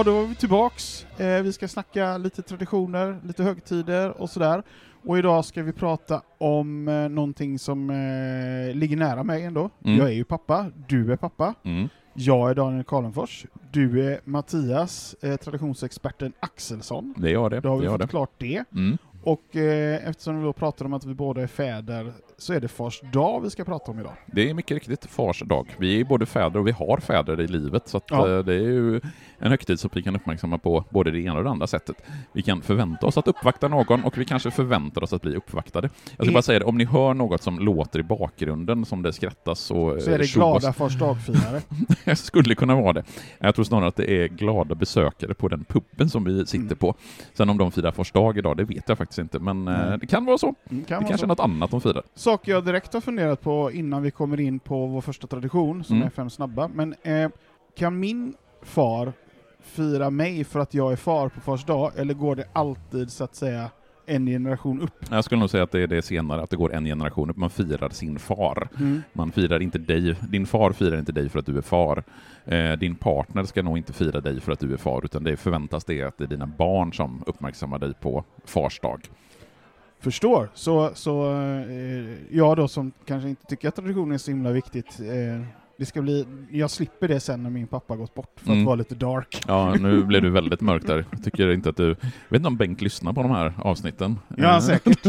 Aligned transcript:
Ja, 0.00 0.04
då 0.04 0.22
är 0.22 0.26
vi 0.26 0.34
tillbaks. 0.34 1.06
Eh, 1.18 1.42
vi 1.42 1.52
ska 1.52 1.68
snacka 1.68 2.18
lite 2.18 2.42
traditioner, 2.42 3.20
lite 3.24 3.42
högtider 3.42 4.20
och 4.20 4.30
sådär. 4.30 4.62
Och 5.06 5.18
idag 5.18 5.44
ska 5.44 5.62
vi 5.62 5.72
prata 5.72 6.22
om 6.38 6.88
eh, 6.88 7.08
någonting 7.08 7.58
som 7.58 7.90
eh, 7.90 8.76
ligger 8.76 8.96
nära 8.96 9.22
mig 9.22 9.44
ändå. 9.44 9.70
Mm. 9.84 9.98
Jag 9.98 10.08
är 10.08 10.12
ju 10.12 10.24
pappa, 10.24 10.66
du 10.88 11.12
är 11.12 11.16
pappa. 11.16 11.54
Mm. 11.62 11.88
Jag 12.14 12.50
är 12.50 12.54
Daniel 12.54 12.84
Karlenfors. 12.84 13.46
Du 13.70 14.06
är 14.06 14.20
Mattias, 14.24 15.16
eh, 15.22 15.36
traditionsexperten 15.36 16.32
Axelsson. 16.40 17.14
Det 17.16 17.30
gör 17.30 17.50
det. 17.50 17.60
Då 17.60 17.68
har 17.68 17.76
det 17.76 17.80
vi 17.80 17.84
gör 17.84 17.92
fått 17.92 18.00
det. 18.00 18.08
klart 18.08 18.30
det. 18.38 18.64
Mm. 18.72 18.98
Och 19.22 19.56
eh, 19.56 20.08
eftersom 20.08 20.38
vi 20.38 20.44
då 20.44 20.52
pratar 20.52 20.84
om 20.84 20.92
att 20.92 21.04
vi 21.04 21.14
båda 21.14 21.42
är 21.42 21.46
fäder, 21.46 22.12
så 22.40 22.52
är 22.52 22.60
det 22.60 22.68
fars 22.68 23.00
dag 23.12 23.40
vi 23.40 23.50
ska 23.50 23.64
prata 23.64 23.90
om 23.90 23.98
idag. 24.00 24.12
Det 24.26 24.50
är 24.50 24.54
mycket 24.54 24.74
riktigt 24.74 25.06
fars 25.10 25.40
dag. 25.46 25.74
Vi 25.78 26.00
är 26.00 26.04
både 26.04 26.26
fäder 26.26 26.60
och 26.60 26.66
vi 26.66 26.70
har 26.72 26.98
fäder 26.98 27.40
i 27.40 27.46
livet, 27.46 27.88
så 27.88 28.00
Ja. 28.10 28.28
eh, 28.28 28.38
det 28.44 28.54
är 28.54 28.58
ju 28.58 29.00
en 29.38 29.50
högtid 29.50 29.80
som 29.80 29.90
vi 29.92 30.02
kan 30.02 30.16
uppmärksamma 30.16 30.58
på 30.58 30.84
både 30.90 31.10
det 31.10 31.20
ena 31.20 31.38
och 31.38 31.44
det 31.44 31.50
andra 31.50 31.66
sättet. 31.66 31.96
Vi 32.32 32.42
kan 32.42 32.62
förvänta 32.62 33.06
oss 33.06 33.18
att 33.18 33.28
uppvakta 33.28 33.68
någon 33.68 34.04
och 34.04 34.18
vi 34.18 34.24
kanske 34.24 34.50
förväntar 34.50 35.02
oss 35.02 35.12
att 35.12 35.22
bli 35.22 35.36
uppvaktade. 35.36 35.90
Jag 36.16 36.26
ska 36.26 36.32
bara 36.32 36.42
säga 36.42 36.58
det, 36.58 36.64
om 36.64 36.78
ni 36.78 36.84
hör 36.84 37.14
något 37.14 37.42
som 37.42 37.58
låter 37.58 37.98
i 37.98 38.02
bakgrunden, 38.02 38.84
som 38.84 39.02
det 39.02 39.12
skrattas 39.12 39.70
och 39.70 40.02
Så 40.02 40.10
är 40.10 40.18
det 40.18 40.24
eh, 40.24 40.30
glada 40.34 40.72
fars 40.72 40.98
dag-firare. 40.98 41.60
Det 42.04 42.16
skulle 42.16 42.54
kunna 42.54 42.74
vara 42.74 42.92
det. 42.92 43.04
Jag 43.38 43.54
tror 43.54 43.64
snarare 43.64 43.88
att 43.88 43.96
det 43.96 44.10
är 44.24 44.28
glada 44.28 44.74
besökare 44.74 45.34
på 45.34 45.48
den 45.48 45.64
puben 45.64 46.08
som 46.10 46.24
vi 46.24 46.46
sitter 46.46 46.60
Mm. 46.64 46.76
på. 46.76 46.94
Sen 47.34 47.50
om 47.50 47.58
de 47.58 47.72
firar 47.72 47.92
fars 47.92 48.12
dag 48.12 48.38
idag, 48.38 48.56
det 48.56 48.64
vet 48.64 48.88
jag 48.88 48.98
faktiskt 48.98 49.18
inte, 49.18 49.38
men 49.38 49.68
eh, 49.68 49.88
Nej. 49.88 49.98
det 49.98 50.06
kan 50.06 50.24
vara 50.24 50.38
så. 50.38 50.46
Mm, 50.46 50.56
kan 50.68 50.76
Det 50.86 50.94
vara 50.94 51.00
kanske 51.00 51.18
så. 51.18 51.24
är 51.24 51.28
något 51.28 51.40
annat 51.40 51.70
de 51.70 51.80
firar. 51.80 52.02
Saker 52.30 52.52
jag 52.52 52.64
direkt 52.64 52.92
har 52.94 53.00
funderat 53.00 53.40
på 53.40 53.72
innan 53.72 54.02
vi 54.02 54.10
kommer 54.10 54.40
in 54.40 54.58
på 54.58 54.86
vår 54.86 55.00
första 55.00 55.26
tradition, 55.26 55.84
som 55.84 55.96
Mm. 55.96 56.06
är 56.06 56.10
fem 56.10 56.30
snabba. 56.30 56.68
Men 56.68 56.94
eh, 57.02 57.30
kan 57.76 58.00
min 58.00 58.34
far 58.62 59.12
fira 59.62 60.10
mig 60.10 60.44
för 60.44 60.60
att 60.60 60.74
jag 60.74 60.92
är 60.92 60.96
far 60.96 61.28
på 61.28 61.40
fars 61.40 61.64
dag, 61.64 61.92
eller 61.96 62.14
går 62.14 62.36
det 62.36 62.44
alltid 62.52 63.10
så 63.12 63.24
att 63.24 63.34
säga 63.34 63.70
en 64.06 64.26
generation 64.26 64.80
upp? 64.80 65.04
Jag 65.10 65.24
skulle 65.24 65.38
nog 65.40 65.50
säga 65.50 65.62
att 65.62 65.70
det 65.72 65.80
är 65.80 65.86
det 65.86 66.02
senare, 66.02 66.42
att 66.42 66.50
det 66.50 66.56
går 66.56 66.72
en 66.74 66.84
generation 66.84 67.30
upp. 67.30 67.36
Man 67.36 67.50
firar 67.50 67.88
sin 67.90 68.18
far. 68.18 68.68
Mm. 68.78 69.02
Man 69.12 69.32
firar 69.32 69.62
inte 69.62 69.78
dig, 69.78 70.14
din 70.30 70.46
far 70.46 70.72
firar 70.72 70.98
inte 70.98 71.12
dig 71.12 71.28
för 71.28 71.38
att 71.38 71.46
du 71.46 71.58
är 71.58 71.62
far. 71.62 72.02
Eh, 72.44 72.72
din 72.72 72.94
partner 72.94 73.44
ska 73.44 73.62
nog 73.62 73.76
inte 73.78 73.92
fira 73.92 74.20
dig 74.20 74.40
för 74.40 74.52
att 74.52 74.60
du 74.60 74.72
är 74.72 74.76
far, 74.76 75.04
utan 75.04 75.24
det 75.24 75.36
förväntas 75.36 75.84
det 75.84 76.02
att 76.02 76.18
det 76.18 76.24
är 76.24 76.28
dina 76.28 76.46
barn 76.46 76.92
som 76.92 77.22
uppmärksammar 77.26 77.78
dig 77.78 77.94
på 78.00 78.24
fars 78.44 78.80
dag. 78.80 79.00
Förstår. 80.00 80.48
Så, 80.54 80.90
så 80.94 81.32
eh, 81.32 82.36
jag 82.36 82.56
då 82.56 82.68
som 82.68 82.92
kanske 83.06 83.28
inte 83.28 83.46
tycker 83.46 83.68
att 83.68 83.76
traditionen 83.76 84.12
är 84.12 84.18
så 84.18 84.30
himla 84.30 84.50
viktigt, 84.50 85.00
eh, 85.00 85.46
det 85.78 85.86
ska 85.86 86.02
bli, 86.02 86.26
jag 86.50 86.70
slipper 86.70 87.08
det 87.08 87.20
sen 87.20 87.42
när 87.42 87.50
min 87.50 87.66
pappa 87.66 87.96
gått 87.96 88.14
bort, 88.14 88.32
för 88.36 88.46
Mm. 88.50 88.60
att 88.60 88.66
vara 88.66 88.76
lite 88.76 88.94
dark. 88.94 89.42
Ja, 89.46 89.74
nu 89.74 90.02
blev 90.04 90.22
du 90.22 90.30
väldigt 90.30 90.60
mörk 90.60 90.86
där. 90.86 91.04
Jag 91.10 91.24
tycker 91.24 91.52
inte 91.52 91.68
att 91.68 91.76
du... 91.76 91.86
Jag 91.88 91.94
vet 92.28 92.36
inte 92.36 92.48
om 92.48 92.56
Bengt 92.56 92.80
lyssnar 92.80 93.12
på 93.12 93.22
de 93.22 93.30
här 93.30 93.54
avsnitten. 93.58 94.18
Ja, 94.36 94.54
Eh, 94.54 94.60
säkert. 94.60 95.06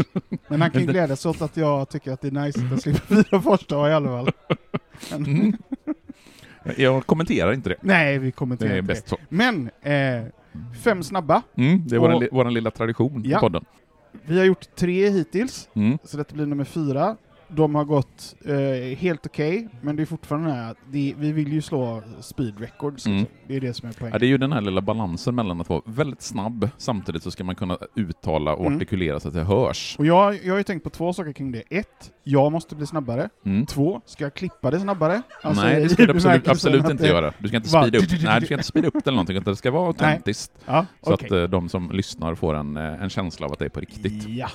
Men 0.48 0.60
han 0.62 0.70
kan 0.70 0.80
ju 0.80 0.86
sig 1.16 1.30
åt 1.30 1.42
att 1.42 1.56
jag 1.56 1.88
tycker 1.88 2.12
att 2.12 2.20
det 2.20 2.28
är 2.28 2.32
nice 2.32 2.60
att 2.64 2.70
jag 2.70 2.80
slipper 2.82 3.22
fira 3.22 3.40
fars 3.40 3.66
dag 3.66 3.90
i 3.90 3.92
alla 3.92 4.08
fall. 4.08 4.30
Men, 5.10 5.26
Mm. 5.26 5.52
Jag 6.76 7.06
kommenterar 7.06 7.52
inte 7.52 7.68
det. 7.68 7.76
Nej, 7.80 8.18
vi 8.18 8.32
kommenterar 8.32 8.68
Det 8.70 8.74
är 8.74 8.78
inte 8.78 8.92
bäst 8.94 9.08
så. 9.08 9.16
Men, 9.28 9.70
eh, 9.82 10.24
fem 10.82 11.02
snabba. 11.02 11.42
Mm, 11.56 11.82
det 11.88 11.96
är 11.96 12.00
Och- 12.14 12.24
vår 12.32 12.50
lilla 12.50 12.70
tradition 12.70 13.22
Ja. 13.24 13.38
i 13.38 13.40
podden. 13.40 13.64
Vi 14.26 14.38
har 14.38 14.44
gjort 14.44 14.68
tre 14.76 15.10
hittills, 15.10 15.68
Mm. 15.74 15.98
så 16.04 16.16
detta 16.16 16.34
blir 16.34 16.46
nummer 16.46 16.64
fyra. 16.64 17.16
De 17.54 17.74
har 17.74 17.84
gått 17.84 18.34
eh, 18.44 18.98
helt 18.98 19.26
okej, 19.26 19.68
men 19.80 19.96
det 19.96 20.02
är 20.02 20.06
fortfarande 20.06 20.48
det 20.50 20.54
här 20.54 20.74
det, 20.90 21.14
vi 21.18 21.32
vill 21.32 21.52
ju 21.52 21.62
slå 21.62 22.02
speed 22.20 22.60
records. 22.60 23.06
Mm. 23.06 23.18
liksom. 23.18 23.36
Det 23.48 23.56
är 23.56 23.60
det 23.60 23.74
som 23.74 23.88
är 23.88 23.92
poängen. 23.92 24.12
Ja, 24.12 24.18
det 24.18 24.26
är 24.26 24.28
ju 24.28 24.38
den 24.38 24.52
här 24.52 24.60
lilla 24.60 24.80
balansen 24.80 25.34
mellan 25.34 25.60
att 25.60 25.68
vara 25.68 25.82
väldigt 25.84 26.22
snabb, 26.22 26.68
samtidigt 26.78 27.22
så 27.22 27.30
ska 27.30 27.44
man 27.44 27.54
kunna 27.54 27.78
uttala 27.96 28.54
och 28.54 28.66
Mm. 28.66 28.76
artikulera 28.76 29.20
så 29.20 29.28
att 29.28 29.34
det 29.34 29.42
hörs. 29.42 29.96
Och 29.98 30.06
jag, 30.06 30.38
jag 30.44 30.52
har 30.52 30.58
ju 30.58 30.64
tänkt 30.64 30.82
på 30.84 30.90
två 30.90 31.12
saker 31.12 31.32
kring 31.32 31.52
det. 31.52 31.62
Ett, 31.70 32.10
jag 32.24 32.52
måste 32.52 32.74
bli 32.74 32.86
snabbare. 32.86 33.28
Mm. 33.46 33.66
Två, 33.66 34.00
ska 34.06 34.24
jag 34.24 34.34
klippa 34.34 34.70
det 34.70 34.80
snabbare? 34.80 35.22
Alltså, 35.42 35.62
Nej, 35.64 35.82
det 35.82 35.88
ska 35.88 36.06
du 36.06 36.12
absolut, 36.12 36.48
absolut 36.48 36.90
inte 36.90 37.02
det- 37.04 37.08
göra. 37.10 37.32
Du 37.38 37.48
ska 37.48 37.56
inte 37.56 37.68
speeda 37.68 37.98
upp, 37.98 38.04
nej, 38.24 38.40
du 38.40 38.46
ska 38.46 38.54
inte 38.54 38.66
speeda 38.66 38.88
upp 38.88 38.94
det 38.94 39.06
eller 39.06 39.16
någonting, 39.16 39.36
utan 39.36 39.52
det 39.52 39.56
ska 39.56 39.70
vara 39.70 39.86
autentiskt. 39.86 40.52
Ja, 40.66 40.86
Så 41.02 41.12
att 41.14 41.30
eh, 41.30 41.42
de 41.42 41.68
som 41.68 41.90
lyssnar 41.90 42.34
får 42.34 42.54
en, 42.54 42.76
eh, 42.76 43.02
en 43.02 43.10
känsla 43.10 43.46
av 43.46 43.52
att 43.52 43.58
det 43.58 43.64
är 43.64 43.68
på 43.68 43.80
riktigt. 43.80 44.28
Ja. 44.28 44.48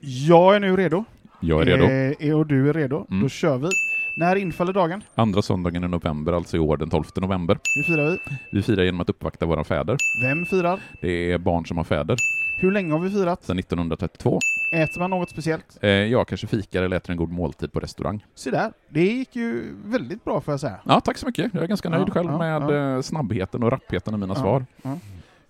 Jag 0.00 0.56
är 0.56 0.60
nu 0.60 0.76
redo. 0.76 1.04
Jag 1.46 1.62
är 1.62 1.66
redo. 1.66 1.84
Eh, 2.24 2.38
och 2.38 2.46
du 2.46 2.68
är 2.68 2.72
redo. 2.72 3.06
Mm. 3.10 3.22
Då 3.22 3.28
kör 3.28 3.58
vi. 3.58 3.68
När 4.14 4.36
infaller 4.36 4.72
dagen? 4.72 5.02
Andra 5.14 5.42
söndagen 5.42 5.84
i 5.84 5.88
november, 5.88 6.32
alltså 6.32 6.56
i 6.56 6.60
år 6.60 6.76
den 6.76 6.90
12 6.90 7.04
november. 7.16 7.58
Hur 7.76 7.82
firar 7.82 8.10
vi? 8.10 8.18
Vi 8.52 8.62
firar 8.62 8.84
genom 8.84 9.00
att 9.00 9.10
uppvakta 9.10 9.46
våra 9.46 9.64
fäder. 9.64 9.96
Vem 10.22 10.46
firar? 10.46 10.80
Det 11.00 11.32
är 11.32 11.38
barn 11.38 11.66
som 11.66 11.76
har 11.76 11.84
fäder 11.84 12.16
Hur 12.56 12.70
länge 12.72 12.92
har 12.92 12.98
vi 12.98 13.10
firat? 13.10 13.44
sedan 13.44 13.58
1932. 13.58 14.38
Äter 14.72 15.00
man 15.00 15.10
något 15.10 15.30
speciellt? 15.30 15.78
Eh, 15.80 15.90
jag 15.90 16.28
kanske 16.28 16.46
fikar 16.46 16.82
eller 16.82 16.96
äter 16.96 17.10
en 17.10 17.16
god 17.16 17.30
måltid 17.30 17.72
på 17.72 17.80
restaurang. 17.80 18.24
Se 18.34 18.50
där. 18.50 18.72
Det 18.88 19.04
gick 19.06 19.36
ju 19.36 19.74
väldigt 19.84 20.24
bra 20.24 20.40
får 20.40 20.52
jag 20.52 20.60
säga. 20.60 20.76
Ja, 20.84 21.00
tack 21.00 21.18
så 21.18 21.26
mycket. 21.26 21.54
Jag 21.54 21.62
är 21.62 21.66
ganska 21.68 21.88
nöjd 21.88 22.04
Ja, 22.08 22.12
själv 22.12 22.30
ja, 22.30 22.38
med 22.38 22.62
ja. 22.74 22.94
eh, 22.96 23.00
snabbheten 23.02 23.62
och 23.62 23.70
rappheten 23.72 24.14
i 24.14 24.16
mina 24.18 24.34
Ja. 24.34 24.40
svar. 24.40 24.64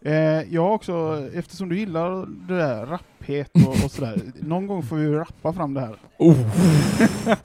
Eh, 0.03 0.15
jag 0.55 0.75
också, 0.75 1.23
eftersom 1.35 1.69
du 1.69 1.79
gillar 1.79 2.27
det 2.49 2.57
där 2.57 2.87
rapphet 2.87 3.51
och, 3.67 3.85
och 3.85 3.91
sådär, 3.91 4.21
någon 4.41 4.67
gång 4.67 4.83
får 4.83 4.97
vi 4.97 5.09
rappa 5.15 5.53
fram 5.53 5.75
det 5.75 5.81
här. 5.81 5.97
Oh. 6.19 6.37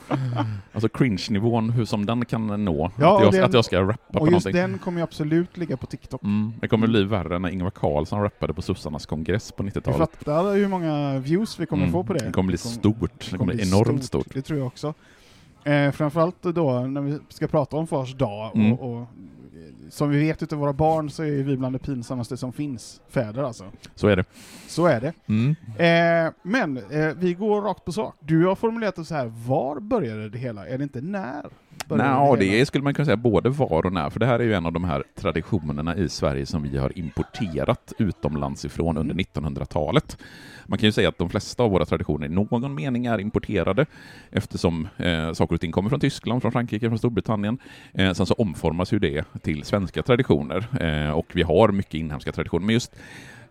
alltså 0.74 0.90
cringe-nivån, 0.90 1.70
hur 1.70 1.86
som 1.86 2.06
den 2.06 2.26
kan 2.26 2.66
nå. 2.66 2.92
Ja, 3.00 3.18
att, 3.18 3.24
jag, 3.24 3.34
den- 3.34 3.44
att 3.44 3.54
jag 3.54 3.66
ska 3.66 3.82
rappa 3.82 4.14
på 4.14 4.20
Och 4.20 4.32
just 4.32 4.46
någonting. 4.46 4.62
den 4.72 4.80
kommer 4.80 5.00
ju 5.00 5.04
absolut 5.04 5.58
ligga 5.58 5.78
på 5.78 5.86
TikTok. 5.86 6.24
Mm, 6.24 6.54
det 6.62 6.68
kommer 6.68 6.88
bli 6.88 7.04
värre 7.04 7.40
när 7.40 7.50
Ingvar 7.50 7.72
Carlsson 7.72 8.22
rappade 8.22 8.54
på 8.54 8.62
sossarnas 8.62 9.06
kongress 9.06 9.52
på 9.52 9.64
Vi 9.64 9.70
90-talet. 9.70 9.98
fattar 9.98 10.56
hur 10.56 10.68
många 10.68 11.20
views 11.20 11.60
vi 11.60 11.66
kommer 11.66 11.84
Mm, 11.84 11.94
få 11.94 12.04
på 12.04 12.14
det. 12.14 12.26
Det 12.26 12.32
kommer 12.32 12.48
bli 12.48 12.58
stort. 12.58 13.28
Det 13.32 13.38
kommer 13.38 13.54
bli 13.54 13.64
enormt 13.68 14.04
stort. 14.04 14.28
Det 14.34 14.42
tror 14.42 14.60
jag 14.60 14.68
också. 14.68 14.94
Eh, 15.64 15.92
framförallt 15.92 16.42
då 16.44 16.80
när 16.80 17.02
vi 17.02 17.20
ska 17.30 17.48
prata 17.48 17.78
om 17.78 17.88
fars 17.88 18.14
dag, 18.16 18.52
Mm. 18.56 18.74
och, 18.74 18.92
och 18.94 19.02
eh, 19.02 19.08
som 19.90 20.10
vi 20.10 20.20
vet 20.20 20.44
utav 20.44 20.60
våra 20.60 20.74
barn 20.74 21.10
så 21.10 21.24
är 21.24 21.44
vi 21.44 21.58
bland 21.58 21.76
det 21.76 21.80
pinsammaste 21.80 22.38
som 22.38 22.54
finns, 22.54 23.02
fäder 23.10 23.44
alltså. 23.44 23.66
Så 23.96 24.08
är 24.08 24.16
det. 24.16 24.26
Så 24.68 24.86
är 24.86 25.02
det. 25.02 25.14
Mm. 25.28 25.56
Eh, 25.78 26.34
men 26.44 26.78
eh, 26.78 27.14
vi 27.18 27.34
går 27.34 27.62
rakt 27.62 27.86
på 27.86 27.92
sak. 27.92 28.16
Du 28.20 28.46
har 28.46 28.56
formulerat 28.56 28.96
det 28.96 29.06
så 29.06 29.16
här, 29.16 29.26
var 29.48 29.80
började 29.80 30.30
det 30.30 30.38
hela? 30.38 30.68
Är 30.68 30.78
det 30.78 30.84
inte 30.84 31.02
när? 31.02 31.46
Hela? 32.36 32.60
det 32.60 32.66
skulle 32.66 32.84
man 32.84 32.94
kunna 32.94 33.06
säga 33.06 33.18
både 33.18 33.50
var 33.50 33.86
och 33.86 33.94
när, 33.94 34.10
för 34.10 34.20
det 34.20 34.26
här 34.26 34.40
är 34.40 34.44
ju 34.44 34.54
en 34.54 34.66
av 34.66 34.74
de 34.74 34.84
här 34.84 35.04
traditionerna 35.16 35.96
i 35.96 36.10
Sverige 36.10 36.46
som 36.46 36.64
vi 36.64 36.78
har 36.78 36.98
importerat 36.98 37.94
utomlands 37.98 38.66
ifrån 38.66 38.98
under 38.98 39.16
1900-talet. 39.16 40.18
Man 40.66 40.80
kan 40.80 40.88
ju 40.88 40.92
säga 40.92 41.10
att 41.10 41.18
de 41.18 41.30
flesta 41.30 41.64
av 41.64 41.72
våra 41.72 41.86
traditioner 41.86 42.26
i 42.26 42.30
någon 42.30 42.76
mening 42.76 43.06
är 43.06 43.20
importerade 43.20 43.86
eftersom 44.32 44.88
eh, 44.98 45.34
saker 45.34 45.56
och 45.56 45.62
ting 45.62 45.72
kommer 45.72 45.90
från 45.90 46.00
Tyskland, 46.00 46.42
från 46.42 46.52
Frankrike, 46.52 46.88
från 46.90 46.98
Storbritannien. 46.98 47.58
Eh, 47.94 48.14
sen 48.14 48.26
så 48.26 48.34
omformas 48.34 48.94
ju 48.94 49.00
det 49.00 49.26
till 49.42 49.64
svenska 49.64 50.04
traditioner 50.04 50.66
eh, 50.82 51.12
och 51.12 51.26
vi 51.34 51.44
har 51.44 51.72
mycket 51.72 51.94
inhemska 51.94 52.32
traditioner. 52.32 52.66
Men 52.66 52.74
just 52.74 52.96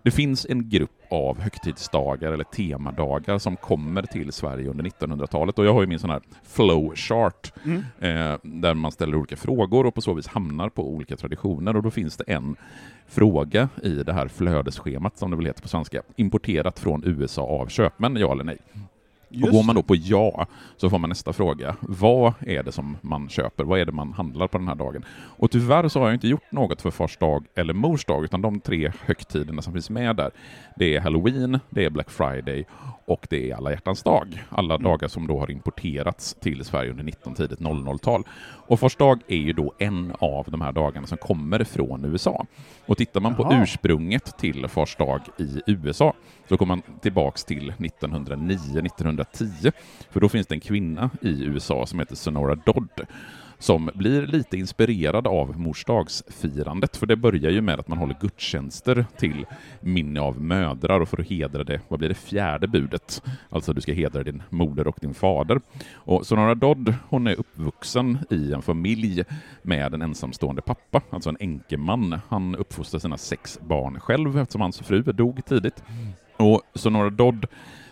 det 0.03 0.11
finns 0.11 0.47
en 0.49 0.69
grupp 0.69 0.91
av 1.11 1.41
högtidsdagar 1.41 2.33
eller 2.33 2.45
temadagar 2.45 3.39
som 3.39 3.57
kommer 3.57 4.03
till 4.03 4.33
Sverige 4.33 4.69
under 4.71 4.85
1900-talet 4.85 5.59
och 5.59 5.65
jag 5.67 5.73
har 5.75 5.81
ju 5.81 5.87
min 5.87 5.99
sån 5.99 6.11
här 6.11 6.21
flowchart 6.45 7.53
Mm. 7.65 7.79
eh, 7.99 8.39
där 8.43 8.75
man 8.75 8.93
ställer 8.93 9.17
olika 9.17 9.37
frågor 9.37 9.87
och 9.87 9.95
på 9.95 10.01
så 10.01 10.15
vis 10.15 10.27
hamnar 10.27 10.69
på 10.69 10.89
olika 10.89 11.17
traditioner 11.17 11.77
och 11.77 11.83
då 11.83 11.91
finns 11.91 12.17
det 12.17 12.25
en 12.27 12.57
fråga 13.09 13.69
i 13.83 13.89
det 14.03 14.13
här 14.13 14.29
flödesschemat 14.29 15.19
som 15.19 15.31
det 15.31 15.37
väl 15.37 15.47
heter 15.47 15.63
på 15.63 15.69
svenska, 15.69 16.03
importerat 16.17 16.79
från 16.79 17.03
USA 17.05 17.43
av 17.43 17.67
köpmän, 17.67 18.17
ja 18.17 18.33
eller 18.33 18.45
nej? 18.45 18.59
Och 19.31 19.51
går 19.51 19.63
man 19.63 19.75
då 19.75 19.83
på 19.83 19.95
ja, 19.97 20.47
så 20.77 20.91
får 20.91 20.99
man 20.99 21.09
nästa 21.11 21.33
fråga. 21.33 21.77
Vad 21.81 22.33
är 22.41 22.63
det 22.63 22.73
som 22.73 22.97
man 23.01 23.29
köper? 23.29 23.65
Vad 23.65 23.81
är 23.81 23.85
det 23.85 23.93
man 23.93 24.13
handlar 24.13 24.47
på 24.47 24.59
den 24.59 24.69
här 24.69 24.75
dagen? 24.75 25.05
Och 25.13 25.51
tyvärr 25.51 25.89
så 25.89 25.99
har 26.01 26.07
jag 26.07 26.15
inte 26.15 26.29
gjort 26.29 26.53
något 26.53 26.83
för 26.83 26.91
fars 26.91 27.17
dag 27.17 27.47
eller 27.55 27.75
mors 27.75 28.05
dag, 28.05 28.25
utan 28.25 28.43
de 28.43 28.61
tre 28.61 28.93
högtiderna 29.05 29.63
som 29.63 29.73
finns 29.73 29.91
med 29.91 30.17
där, 30.17 30.31
det 30.77 30.97
är 30.97 31.01
halloween, 31.01 31.59
det 31.71 31.85
är 31.85 31.91
black 31.91 32.11
friday 32.11 32.65
och 33.05 33.27
det 33.31 33.51
är 33.51 33.57
alla 33.57 33.71
hjärtans 33.71 34.03
dag. 34.03 34.45
Alla 34.49 34.75
Mm. 34.75 34.85
dagar 34.85 35.09
som 35.09 35.27
då 35.27 35.39
har 35.39 35.51
importerats 35.51 36.35
till 36.41 36.65
Sverige 36.65 36.91
under 36.91 37.05
19 37.05 37.35
tidigt 37.35 37.59
00-tal. 37.61 38.25
Och 38.67 38.81
fars 38.81 38.97
dag 38.97 39.21
är 39.29 39.37
ju 39.37 39.53
då 39.53 39.73
en 39.79 40.13
av 40.19 40.47
de 40.51 40.61
här 40.61 40.73
dagarna 40.73 41.07
som 41.07 41.19
kommer 41.19 41.65
från 41.65 42.05
USA. 42.05 42.47
Och 42.87 42.97
tittar 42.99 43.21
man 43.21 43.35
på 43.35 43.53
ursprunget 43.53 44.39
till 44.39 44.69
fars 44.69 44.97
dag 44.97 45.21
i 45.39 45.61
USA 45.67 46.15
så 46.49 46.57
kommer 46.57 46.77
man 46.77 46.83
tillbaks 47.01 47.45
till 47.45 47.73
2010, 49.25 49.73
För 50.11 50.21
då 50.21 50.29
finns 50.29 50.47
det 50.47 50.55
en 50.55 50.61
kvinna 50.61 51.11
i 51.23 51.45
USA 51.45 51.87
som 51.87 51.99
heter 51.99 52.17
Sonora 52.17 52.55
Dodd 52.55 53.07
som 53.61 53.91
blir 53.95 54.27
lite 54.27 54.57
inspirerad 54.57 55.27
av 55.27 55.59
morsdagsfirandet, 55.59 56.97
för 56.97 57.07
det 57.07 57.17
börjar 57.17 57.51
ju 57.51 57.61
med 57.61 57.81
att 57.81 57.89
man 57.89 57.99
håller 57.99 58.17
gudstjänster 58.21 59.07
till 59.17 59.47
minne 59.81 60.21
av 60.21 60.41
mödrar 60.41 61.01
och 61.01 61.09
för 61.09 61.21
att 61.21 61.29
hedra 61.29 61.65
det, 61.65 61.81
vad 61.89 61.99
blir 61.99 62.09
det, 62.09 62.15
fjärde 62.15 62.69
budet? 62.69 63.23
Alltså 63.51 63.73
du 63.73 63.81
ska 63.81 63.93
hedra 63.93 64.23
din 64.23 64.43
moder 64.51 64.87
och 64.87 64.97
din 65.01 65.15
fader. 65.15 65.61
Och 65.93 66.27
Sonora 66.27 66.55
Dodd, 66.55 66.95
hon 67.09 67.27
är 67.27 67.35
uppvuxen 67.35 68.19
i 68.31 68.53
en 68.53 68.63
familj 68.63 69.25
med 69.63 69.95
en 69.95 70.03
ensamstående 70.03 70.63
pappa, 70.63 71.03
alltså 71.11 71.31
en 71.31 71.37
enkeman. 71.41 72.21
Han 72.29 72.57
uppfostrar 72.57 73.01
sina 73.01 73.17
sex 73.19 73.59
barn 73.63 74.01
själv 74.01 74.39
eftersom 74.39 74.61
hans 74.61 74.79
fru 74.79 75.03
dog 75.03 75.45
tidigt. 75.45 75.83
Och 76.37 76.63
Sonora 76.75 77.11
Dodd 77.11 77.47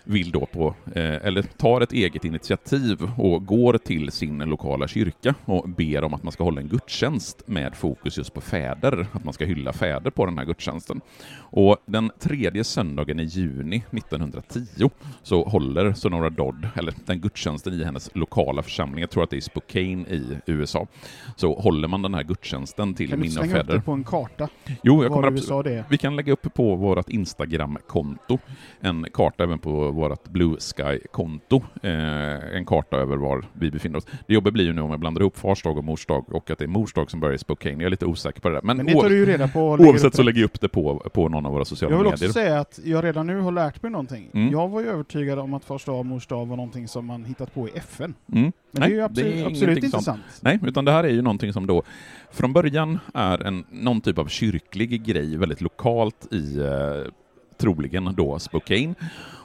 vill 0.08 0.30
då 0.30 0.46
på, 0.46 0.74
eh, 0.94 1.26
eller 1.26 1.42
tar 1.42 1.80
ett 1.80 1.92
eget 1.92 2.24
initiativ 2.24 3.10
och 3.16 3.46
går 3.46 3.78
till 3.78 4.10
sin 4.12 4.38
lokala 4.38 4.88
kyrka 4.88 5.34
och 5.44 5.68
ber 5.68 6.04
om 6.04 6.14
att 6.14 6.22
man 6.22 6.32
ska 6.32 6.44
hålla 6.44 6.60
en 6.60 6.68
gudstjänst 6.68 7.42
med 7.46 7.76
fokus 7.76 8.18
just 8.18 8.34
på 8.34 8.40
fäder, 8.40 9.06
att 9.12 9.24
man 9.24 9.34
ska 9.34 9.44
hylla 9.44 9.72
fäder 9.72 10.10
på 10.10 10.26
den 10.26 10.38
här 10.38 10.44
gudstjänsten. 10.44 11.00
Och 11.36 11.76
den 11.86 12.10
tredje 12.18 12.64
söndagen 12.64 13.20
i 13.20 13.24
juni 13.24 13.84
1910 13.90 14.90
så 15.22 15.44
håller 15.44 15.92
Sonora 15.92 16.30
Dodd, 16.30 16.68
eller 16.74 16.94
den 17.06 17.20
gudstjänsten 17.20 17.72
i 17.72 17.84
hennes 17.84 18.10
lokala 18.14 18.62
församling, 18.62 19.00
jag 19.00 19.10
tror 19.10 19.22
att 19.22 19.30
det 19.30 19.36
är 19.36 19.40
Spokane 19.40 20.04
i 20.08 20.38
USA, 20.46 20.86
så 21.36 21.54
håller 21.58 21.88
man 21.88 22.02
den 22.02 22.14
här 22.14 22.22
gudstjänsten 22.22 22.94
till 22.94 23.10
Kan 23.10 23.18
du 23.18 23.28
minne 23.28 23.40
av 23.40 23.44
slänga 23.44 23.60
upp 23.60 23.66
det 23.66 23.72
fäder. 23.72 23.82
på 23.84 23.92
en 23.92 24.04
karta? 24.04 24.48
Jo, 24.82 25.02
jag 25.02 25.12
kommer 25.12 25.28
absolut 25.28 25.84
vi 25.88 25.98
kan 25.98 26.16
lägga 26.16 26.32
upp 26.32 26.54
på 26.54 26.74
vårt 26.74 27.08
Instagram-konto 27.08 28.38
en 28.80 29.06
karta 29.12 29.42
även 29.44 29.58
på 29.58 29.90
vårt 29.98 30.28
Blue 30.28 30.56
Sky-konto. 30.60 31.62
Eh, 31.82 32.56
en 32.56 32.64
karta 32.66 32.96
över 32.96 33.16
var 33.16 33.44
vi 33.52 33.70
befinner 33.70 33.98
oss. 33.98 34.06
Det 34.26 34.34
jobbet 34.34 34.52
blir 34.52 34.64
ju 34.64 34.72
nu 34.72 34.80
om 34.80 34.90
jag 34.90 35.00
blandar 35.00 35.20
ihop 35.20 35.38
fars 35.38 35.62
dag 35.62 35.78
och 35.78 35.84
mors 35.84 36.06
dag 36.06 36.34
och 36.34 36.50
att 36.50 36.58
det 36.58 36.64
är 36.64 36.68
mors 36.68 36.92
dag 36.92 37.10
som 37.10 37.20
börjar 37.20 37.34
i 37.34 37.38
Spokane. 37.38 37.74
Jag 37.74 37.82
är 37.82 37.90
lite 37.90 38.06
osäker 38.06 38.40
på 38.40 38.48
det 38.48 38.54
där. 38.54 38.62
Men, 38.62 38.76
Men 38.76 38.86
det 38.86 38.92
tar 38.92 39.08
du 39.08 39.16
ju 39.16 39.26
reda 39.26 39.48
på. 39.48 39.60
oavsett 39.60 40.14
så 40.14 40.22
lägger 40.22 40.40
jag 40.40 40.44
upp 40.44 40.60
det 40.60 40.68
på, 40.68 41.10
på 41.14 41.28
någon 41.28 41.46
av 41.46 41.52
våra 41.52 41.64
sociala 41.64 41.94
Jag 41.94 41.98
vill 41.98 42.10
medier. 42.10 42.28
också 42.28 42.32
säga 42.40 42.60
att 42.60 42.80
jag 42.84 43.04
redan 43.04 43.26
nu 43.26 43.40
har 43.40 43.52
lärt 43.52 43.82
mig 43.82 43.92
någonting. 43.92 44.30
Mm. 44.34 44.52
Jag 44.52 44.68
var 44.68 44.80
ju 44.80 44.86
övertygad 44.88 45.38
om 45.38 45.54
att 45.54 45.64
fars 45.64 45.84
dag 45.84 45.98
och 45.98 46.06
mors 46.06 46.26
dag 46.26 46.46
var 46.46 46.56
någonting 46.56 46.88
som 46.88 47.06
man 47.06 47.24
hittat 47.24 47.54
på 47.54 47.68
i 47.68 47.70
FN. 47.74 48.14
Mm. 48.32 48.52
Men 48.70 48.80
det 48.82 48.86
är 48.86 48.90
ju 48.90 49.00
absolut, 49.00 49.34
ingenting 49.34 49.54
absolut 49.54 49.84
inte 49.84 50.00
sant. 50.00 50.20
Nej, 50.40 50.58
utan 50.66 50.84
det 50.84 50.92
här 50.92 51.04
är 51.04 51.08
ju 51.08 51.22
någonting 51.22 51.52
som 51.52 51.66
då 51.66 51.82
från 52.30 52.52
början 52.52 52.98
är 53.14 53.42
en, 53.46 53.64
någon 53.70 54.00
typ 54.00 54.18
av 54.18 54.26
kyrklig 54.26 55.04
grej, 55.04 55.36
väldigt 55.36 55.60
lokalt 55.60 56.32
i 56.32 56.58
eh, 56.60 57.12
troligen 57.58 58.14
då 58.16 58.38
Spokane. 58.38 58.94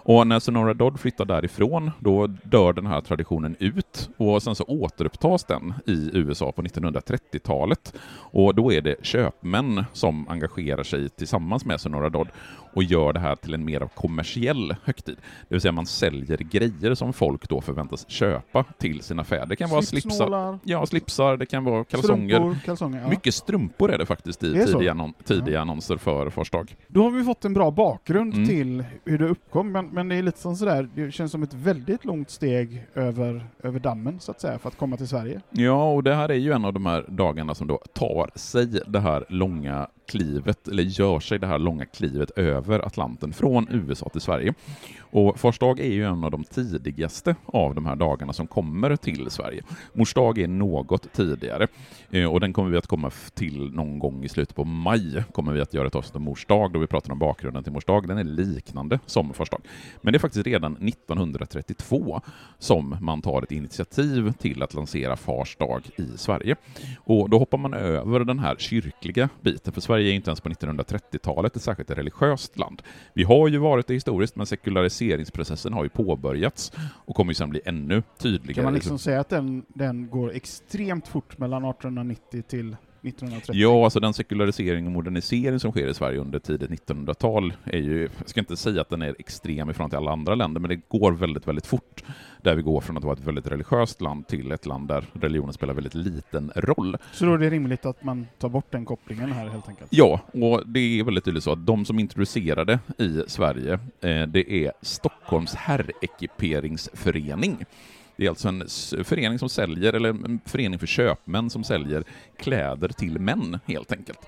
Och 0.06 0.28
när 0.28 0.40
Sonora 0.40 0.74
Dodd 0.74 1.00
flyttar 1.00 1.26
därifrån, 1.26 1.92
då 2.00 2.28
dör 2.28 2.74
den 2.74 2.86
här 2.86 3.02
traditionen 3.02 3.56
ut 3.60 4.10
och 4.18 4.44
sen 4.44 4.56
så 4.56 4.64
återupptas 4.64 5.44
den 5.44 5.74
i 5.86 6.10
USA 6.14 6.52
på 6.52 6.62
1930-talet. 6.62 7.94
Och 8.16 8.56
då 8.56 8.74
är 8.74 8.82
det 8.82 9.06
köpmän 9.06 9.86
som 9.94 10.30
engagerar 10.30 10.84
sig 10.84 11.10
tillsammans 11.10 11.66
med 11.66 11.82
Sonora 11.82 12.10
Dodd 12.10 12.28
och 12.74 12.84
gör 12.84 13.14
det 13.14 13.20
här 13.20 13.36
till 13.36 13.54
en 13.54 13.66
mer 13.66 13.88
kommersiell 13.96 14.76
högtid. 14.84 15.16
Det 15.18 15.56
vill 15.56 15.62
säga 15.62 15.72
man 15.72 15.86
säljer 15.86 16.38
grejer 16.38 16.96
som 16.96 17.14
folk 17.14 17.50
då 17.50 17.62
förväntas 17.62 18.10
köpa 18.10 18.64
till 18.78 19.02
sina 19.02 19.24
fäder. 19.24 19.46
Det 19.46 19.56
kan 19.56 19.70
vara 19.70 19.82
slipsar, 19.82 20.60
ja, 20.64 20.86
slipsar, 20.86 21.38
det 21.38 21.46
kan 21.46 21.64
vara 21.64 21.84
kalsonger. 21.84 22.36
strumpor, 22.36 22.58
kalsonger. 22.66 23.02
Ja. 23.02 23.08
Mycket 23.10 23.34
strumpor 23.36 23.92
är 23.92 23.98
det 23.98 24.06
faktiskt 24.06 24.44
i 24.44 24.54
Det 24.54 24.66
tidiga, 24.66 24.92
annon 24.92 25.14
tidiga 25.24 25.62
annonser 25.62 25.98
för 25.98 26.30
Fars 26.30 26.50
dag. 26.52 26.76
Då 26.88 27.04
har 27.04 27.12
vi 27.12 27.24
fått 27.24 27.46
en 27.46 27.54
bra 27.54 27.72
bakgrund 27.72 28.34
Mm. 28.34 28.48
till 28.48 28.84
hur 29.06 29.18
det 29.18 29.28
uppkom, 29.28 29.72
men, 29.72 29.88
men 29.88 30.10
det 30.10 30.16
är 30.16 30.22
lite 30.22 30.40
som 30.40 30.56
sådär, 30.56 30.90
det 30.96 31.12
känns 31.12 31.32
som 31.32 31.44
ett 31.44 31.54
väldigt 31.54 32.06
långt 32.06 32.30
steg 32.30 32.86
över, 32.96 33.48
över 33.64 33.80
dammen 33.80 34.20
så 34.20 34.32
att 34.32 34.42
säga, 34.42 34.60
för 34.60 34.70
att 34.70 34.78
komma 34.78 34.98
till 34.98 35.08
Sverige. 35.08 35.42
Ja, 35.50 35.92
och 35.94 36.04
det 36.04 36.16
här 36.16 36.30
är 36.30 36.36
ju 36.36 36.52
en 36.52 36.66
av 36.66 36.74
de 36.74 36.86
här 36.86 37.06
dagarna 37.08 37.56
som 37.56 37.68
då 37.68 37.80
tar 37.94 38.30
sig 38.36 38.66
det 38.88 39.00
här 39.00 39.26
långa 39.30 39.88
klivet, 40.14 40.68
eller 40.68 40.84
gör 40.84 41.20
sig 41.20 41.40
det 41.40 41.48
här 41.48 41.60
långa 41.60 41.86
klivet 41.86 42.30
över 42.30 42.80
Atlanten 42.86 43.34
från 43.34 43.68
USA 43.72 44.10
till 44.10 44.22
Sverige. 44.22 44.54
Och 45.00 45.40
Fars 45.40 45.60
dag 45.60 45.80
är 45.80 45.92
ju 45.92 46.06
en 46.06 46.24
av 46.24 46.32
de 46.32 46.44
tidigaste 46.44 47.36
av 47.46 47.76
de 47.76 47.86
här 47.86 47.96
dagarna 47.96 48.34
som 48.34 48.48
kommer 48.48 48.96
till 48.96 49.30
Sverige. 49.30 49.64
Mors 49.94 50.14
dag 50.14 50.38
är 50.38 50.48
något 50.48 51.14
tidigare, 51.14 51.68
eh, 52.12 52.26
och 52.26 52.40
den 52.40 52.54
kommer 52.54 52.70
vi 52.70 52.78
att 52.78 52.88
komma 52.88 53.12
till 53.34 53.72
någon 53.74 54.00
gång 54.00 54.24
i 54.24 54.30
slutet 54.30 54.56
på 54.56 54.64
maj, 54.64 55.24
kommer 55.32 55.54
vi 55.54 55.62
att 55.62 55.74
göra 55.74 55.88
ett 55.88 55.96
avsnitt 55.96 56.16
om 56.16 56.24
Mors 56.24 56.46
dag, 56.46 56.74
då 56.74 56.80
vi 56.80 56.88
pratar 56.88 57.12
om 57.12 57.20
bakgrunden 57.20 57.64
till 57.64 57.74
Mors 57.74 57.86
dag. 57.86 58.08
Den 58.08 58.18
är 58.18 58.24
liknande 58.24 59.00
som 59.06 59.34
Fars 59.34 59.50
dag. 59.50 59.62
Men 60.02 60.14
det 60.14 60.18
är 60.18 60.20
faktiskt 60.20 60.48
redan 60.48 60.74
1932 60.74 62.22
som 62.60 62.98
man 63.02 63.22
tar 63.22 63.42
ett 63.42 63.52
initiativ 63.52 64.32
till 64.32 64.64
att 64.64 64.74
lansera 64.74 65.16
Fars 65.16 65.56
dag 65.56 65.90
i 65.98 66.18
Sverige. 66.18 66.56
Och 66.98 67.30
då 67.30 67.40
hoppar 67.40 67.58
man 67.58 67.74
över 67.74 68.20
den 68.20 68.40
här 68.40 68.56
kyrkliga 68.56 69.30
biten, 69.42 69.74
för 69.74 69.82
Sverige 69.82 70.03
är 70.10 70.14
inte 70.14 70.30
ens 70.30 70.42
på 70.42 70.50
1930-talet 70.50 71.56
ett 71.56 71.62
särskilt 71.62 71.92
religiöst 71.92 72.58
land. 72.58 72.82
Vi 73.14 73.24
har 73.24 73.48
ju 73.48 73.58
varit 73.58 73.88
det 73.88 73.94
historiskt, 73.94 74.36
men 74.36 74.46
sekulariseringsprocessen 74.46 75.74
har 75.74 75.84
ju 75.84 75.90
påbörjats 75.90 76.72
och 77.06 77.16
kommer 77.16 77.32
ju 77.32 77.36
sen 77.36 77.50
bli 77.50 77.62
ännu 77.66 78.04
tydligare. 78.18 78.54
Kan 78.54 78.64
man 78.64 78.74
liksom 78.74 79.00
säga 79.00 79.20
att 79.20 79.30
den, 79.30 79.66
den 79.68 80.10
går 80.10 80.34
extremt 80.34 81.08
fort 81.08 81.38
mellan 81.38 81.66
1890 81.66 82.44
till 82.48 82.76
1930? 83.04 83.56
Ja, 83.56 83.84
alltså 83.84 84.00
den 84.00 84.14
sekularisering 84.14 84.86
och 84.86 84.92
modernisering 84.92 85.60
som 85.60 85.72
sker 85.72 85.88
i 85.88 85.94
Sverige 85.94 86.20
under 86.20 86.40
tidigt 86.40 86.70
1900-tal 86.70 87.54
är 87.64 87.78
ju, 87.78 88.10
jag 88.18 88.30
ska 88.30 88.40
inte 88.40 88.58
säga 88.58 88.82
att 88.82 88.90
den 88.90 89.02
är 89.02 89.16
extrem 89.20 89.70
i 89.70 89.74
förhållande 89.74 89.90
till 89.90 89.98
alla 89.98 90.12
andra 90.12 90.36
länder, 90.36 90.62
men 90.62 90.70
det 90.70 90.82
går 90.88 91.12
väldigt, 91.12 91.48
väldigt 91.48 91.66
fort. 91.66 92.04
Där 92.42 92.56
vi 92.56 92.62
går 92.62 92.82
från 92.82 92.98
att 92.98 93.04
vara 93.04 93.14
ett 93.14 93.28
väldigt 93.28 93.48
religiöst 93.48 94.02
land 94.02 94.28
till 94.28 94.52
ett 94.52 94.66
land 94.66 94.88
där 94.88 95.06
religionen 95.14 95.54
spelar 95.54 95.74
väldigt 95.74 95.96
liten 95.96 96.52
roll. 96.56 96.98
Så 97.12 97.26
då 97.26 97.34
är 97.34 97.38
det 97.38 97.50
rimligt 97.50 97.86
att 97.86 98.04
man 98.04 98.28
tar 98.38 98.50
bort 98.50 98.72
den 98.72 98.86
kopplingen 98.86 99.32
här 99.32 99.50
helt 99.50 99.70
enkelt? 99.70 99.88
Ja, 99.92 100.20
och 100.34 100.68
det 100.68 100.80
är 100.80 101.04
väldigt 101.04 101.26
tydligt 101.26 101.44
så 101.44 101.52
att 101.52 101.66
de 101.66 101.86
som 101.86 102.00
introducerade 102.00 102.80
i 102.98 103.24
Sverige, 103.28 103.74
eh, 103.74 104.28
det 104.28 104.52
är 104.52 104.72
Stockholms 104.82 105.56
herrekiperingsförening. 105.56 107.66
Det 108.16 108.26
är 108.26 108.30
alltså 108.30 108.48
en 108.48 108.68
förening 109.04 109.40
som 109.40 109.50
säljer, 109.50 109.94
eller 109.94 110.10
en 110.10 110.40
förening 110.46 110.80
för 110.80 110.88
köpmän 110.88 111.50
som 111.50 111.64
säljer 111.64 112.04
kläder 112.38 112.90
till 112.90 113.20
män, 113.20 113.60
helt 113.66 113.92
enkelt. 113.92 114.20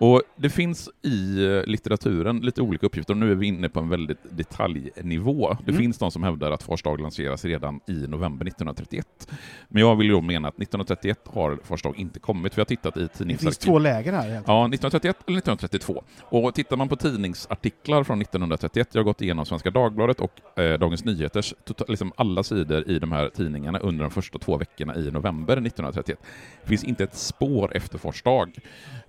Och 0.00 0.22
det 0.36 0.50
finns 0.50 0.90
i 1.02 1.44
eh, 1.46 1.62
litteraturen 1.64 2.38
lite 2.40 2.62
olika 2.62 2.86
uppgifter, 2.86 3.14
och 3.14 3.18
nu 3.18 3.30
är 3.30 3.34
vi 3.34 3.46
inne 3.46 3.68
på 3.68 3.80
en 3.80 3.88
väldigt 3.88 4.18
detaljnivå. 4.30 5.56
Det 5.64 5.70
Mm. 5.70 5.82
finns 5.82 5.98
de 5.98 6.10
som 6.10 6.22
hävdar 6.22 6.50
att 6.50 6.62
Fars 6.62 6.82
dag 6.82 7.00
lanseras 7.00 7.44
redan 7.44 7.80
i 7.86 7.92
november 7.92 8.44
1931. 8.46 9.28
Men 9.68 9.80
jag 9.82 9.96
vill 9.96 10.08
då 10.08 10.20
mena 10.20 10.48
att 10.48 10.58
1931 10.58 11.20
har 11.26 11.58
Fars 11.64 11.82
dag 11.82 11.96
inte 11.98 12.20
kommit, 12.20 12.54
för 12.54 12.60
jag 12.60 12.64
har 12.64 12.68
tittat 12.68 12.96
i 12.96 13.00
Det 13.00 13.06
finns 13.08 13.18
tidningsarkiv. 13.18 13.66
två 13.70 13.78
läger 13.78 14.12
här 14.12 14.28
helt 14.30 14.48
Ja, 14.48 14.64
1931 14.68 15.16
eller 15.26 15.38
1932. 15.38 16.02
Och 16.20 16.54
tittar 16.54 16.76
man 16.76 16.88
på 16.88 16.96
tidningsartiklar 16.96 18.04
från 18.04 18.18
1931, 18.22 18.88
jag 18.92 19.00
har 19.00 19.04
gått 19.04 19.20
igenom 19.22 19.46
Svenska 19.46 19.70
Dagbladet 19.70 20.20
och 20.20 20.58
eh, 20.60 20.78
Dagens 20.78 21.04
Nyheters, 21.04 21.54
tota- 21.66 21.84
liksom 21.88 22.12
alla 22.16 22.42
sidor 22.42 22.88
i 22.90 22.98
de 22.98 23.12
här 23.12 23.28
tidningarna 23.28 23.78
under 23.78 24.04
de 24.04 24.10
första 24.10 24.38
två 24.38 24.56
veckorna 24.56 24.96
i 24.96 25.10
november 25.10 25.52
1931. 25.56 26.18
Det 26.62 26.68
finns 26.68 26.84
inte 26.84 27.04
ett 27.04 27.14
spår 27.16 27.76
efter 27.76 27.98
Fors 27.98 28.22
dag, 28.22 28.58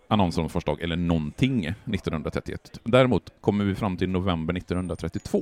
annonser 0.10 0.42
om 0.42 0.50
Fors 0.50 0.64
dag 0.64 0.82
eller 0.82 0.96
någonting 0.96 1.66
1931. 1.66 2.80
Däremot 2.84 3.34
kommer 3.42 3.66
vi 3.66 3.76
fram 3.76 3.98
till 3.98 4.10
november 4.10 4.58
1932. 4.58 5.42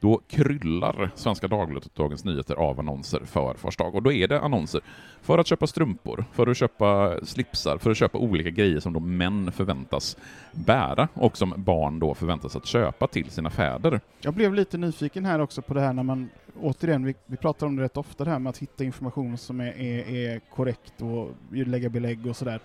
Då 0.00 0.20
kryllar 0.28 1.10
Svenska 1.14 1.48
Dagbladet 1.48 1.86
och 1.86 1.92
Dagens 1.94 2.24
Nyheter 2.24 2.54
av 2.54 2.80
annonser 2.80 3.20
för 3.24 3.54
Fars 3.54 3.76
dag. 3.76 3.94
Och 3.94 4.02
då 4.02 4.12
är 4.12 4.28
det 4.28 4.40
annonser 4.40 4.80
för 5.22 5.38
att 5.38 5.46
köpa 5.46 5.66
strumpor, 5.66 6.24
för 6.32 6.46
att 6.46 6.56
köpa 6.56 7.18
slipsar, 7.22 7.78
för 7.78 7.90
att 7.90 7.96
köpa 7.96 8.18
olika 8.18 8.50
grejer 8.50 8.80
som 8.80 8.92
då 8.92 9.00
män 9.00 9.52
förväntas 9.52 10.16
bära 10.52 11.08
och 11.14 11.36
som 11.36 11.54
barn 11.56 11.98
då 11.98 12.14
förväntas 12.14 12.56
att 12.56 12.66
köpa 12.66 13.06
till 13.06 13.30
sina 13.30 13.50
fäder. 13.50 14.00
Jag 14.20 14.34
blev 14.34 14.54
lite 14.54 14.78
nyfiken 14.78 15.24
här 15.24 15.40
också 15.40 15.62
på 15.62 15.74
det 15.74 15.80
här 15.80 15.92
när 15.92 16.02
man, 16.02 16.30
återigen, 16.60 17.04
vi, 17.04 17.14
vi 17.26 17.36
pratar 17.36 17.66
om 17.66 17.76
det 17.76 17.82
rätt 17.82 17.96
ofta 17.96 18.24
det 18.24 18.30
här 18.30 18.38
med 18.38 18.50
att 18.50 18.58
hitta 18.58 18.84
information 18.84 19.38
som 19.38 19.60
är, 19.60 19.80
är, 19.80 20.14
är 20.14 20.40
korrekt 20.54 21.02
och 21.02 21.30
lägga 21.50 21.88
belägg 21.88 22.26
och 22.26 22.36
sådär. 22.36 22.60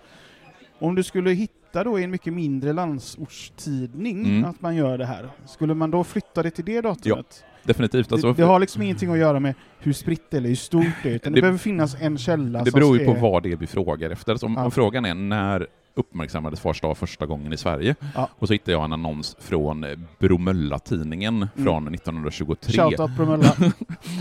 Om 0.80 0.94
du 0.94 1.02
skulle 1.02 1.30
hit, 1.30 1.50
flytta 1.70 1.84
då 1.84 1.98
i 2.00 2.04
en 2.04 2.10
mycket 2.10 2.32
mindre 2.32 2.72
landsortstidning, 2.72 4.24
Mm. 4.26 4.44
att 4.50 4.60
man 4.62 4.76
gör 4.76 4.98
det 4.98 5.06
här, 5.06 5.28
skulle 5.46 5.74
man 5.74 5.90
då 5.90 6.04
flytta 6.04 6.42
det 6.42 6.50
till 6.50 6.64
det 6.64 6.80
datumet? 6.80 7.44
Definitivt. 7.64 8.12
Alltså, 8.12 8.26
det, 8.26 8.34
det 8.34 8.42
har 8.42 8.58
liksom 8.58 8.82
ingenting 8.82 9.10
att 9.12 9.18
göra 9.18 9.40
med 9.40 9.54
hur 9.78 9.92
spritt 9.92 10.34
eller 10.34 10.48
hur 10.48 10.56
stort 10.56 10.84
det 11.02 11.08
är, 11.10 11.14
utan 11.14 11.32
det, 11.32 11.36
Det- 11.36 11.42
behöver 11.42 11.58
finnas 11.58 11.96
en 12.00 12.18
källa 12.18 12.64
Det 12.64 12.72
beror 12.72 12.98
ju 12.98 13.04
på 13.04 13.12
vad 13.12 13.42
det 13.42 13.52
är 13.52 13.56
vi 13.56 13.66
frågar 13.66 14.10
efter. 14.10 14.36
Så 14.36 14.46
om, 14.46 14.54
Ja. 14.54 14.64
om 14.64 14.70
frågan 14.70 15.04
är 15.04 15.14
när 15.14 15.66
uppmärksammades 15.94 16.60
Fars 16.60 16.80
dag 16.80 16.98
första 16.98 17.26
gången 17.26 17.52
i 17.52 17.56
Sverige? 17.56 17.94
Ja. 18.14 18.28
Och 18.38 18.46
så 18.46 18.52
hittar 18.52 18.72
jag 18.72 18.84
en 18.84 18.92
annons 18.92 19.36
från 19.40 19.84
eh, 19.84 19.98
Bromölla-tidningen 20.18 21.48
från 21.56 21.94
1923. 21.94 22.72
Shoutout 22.72 23.16
Bromölla. 23.16 23.56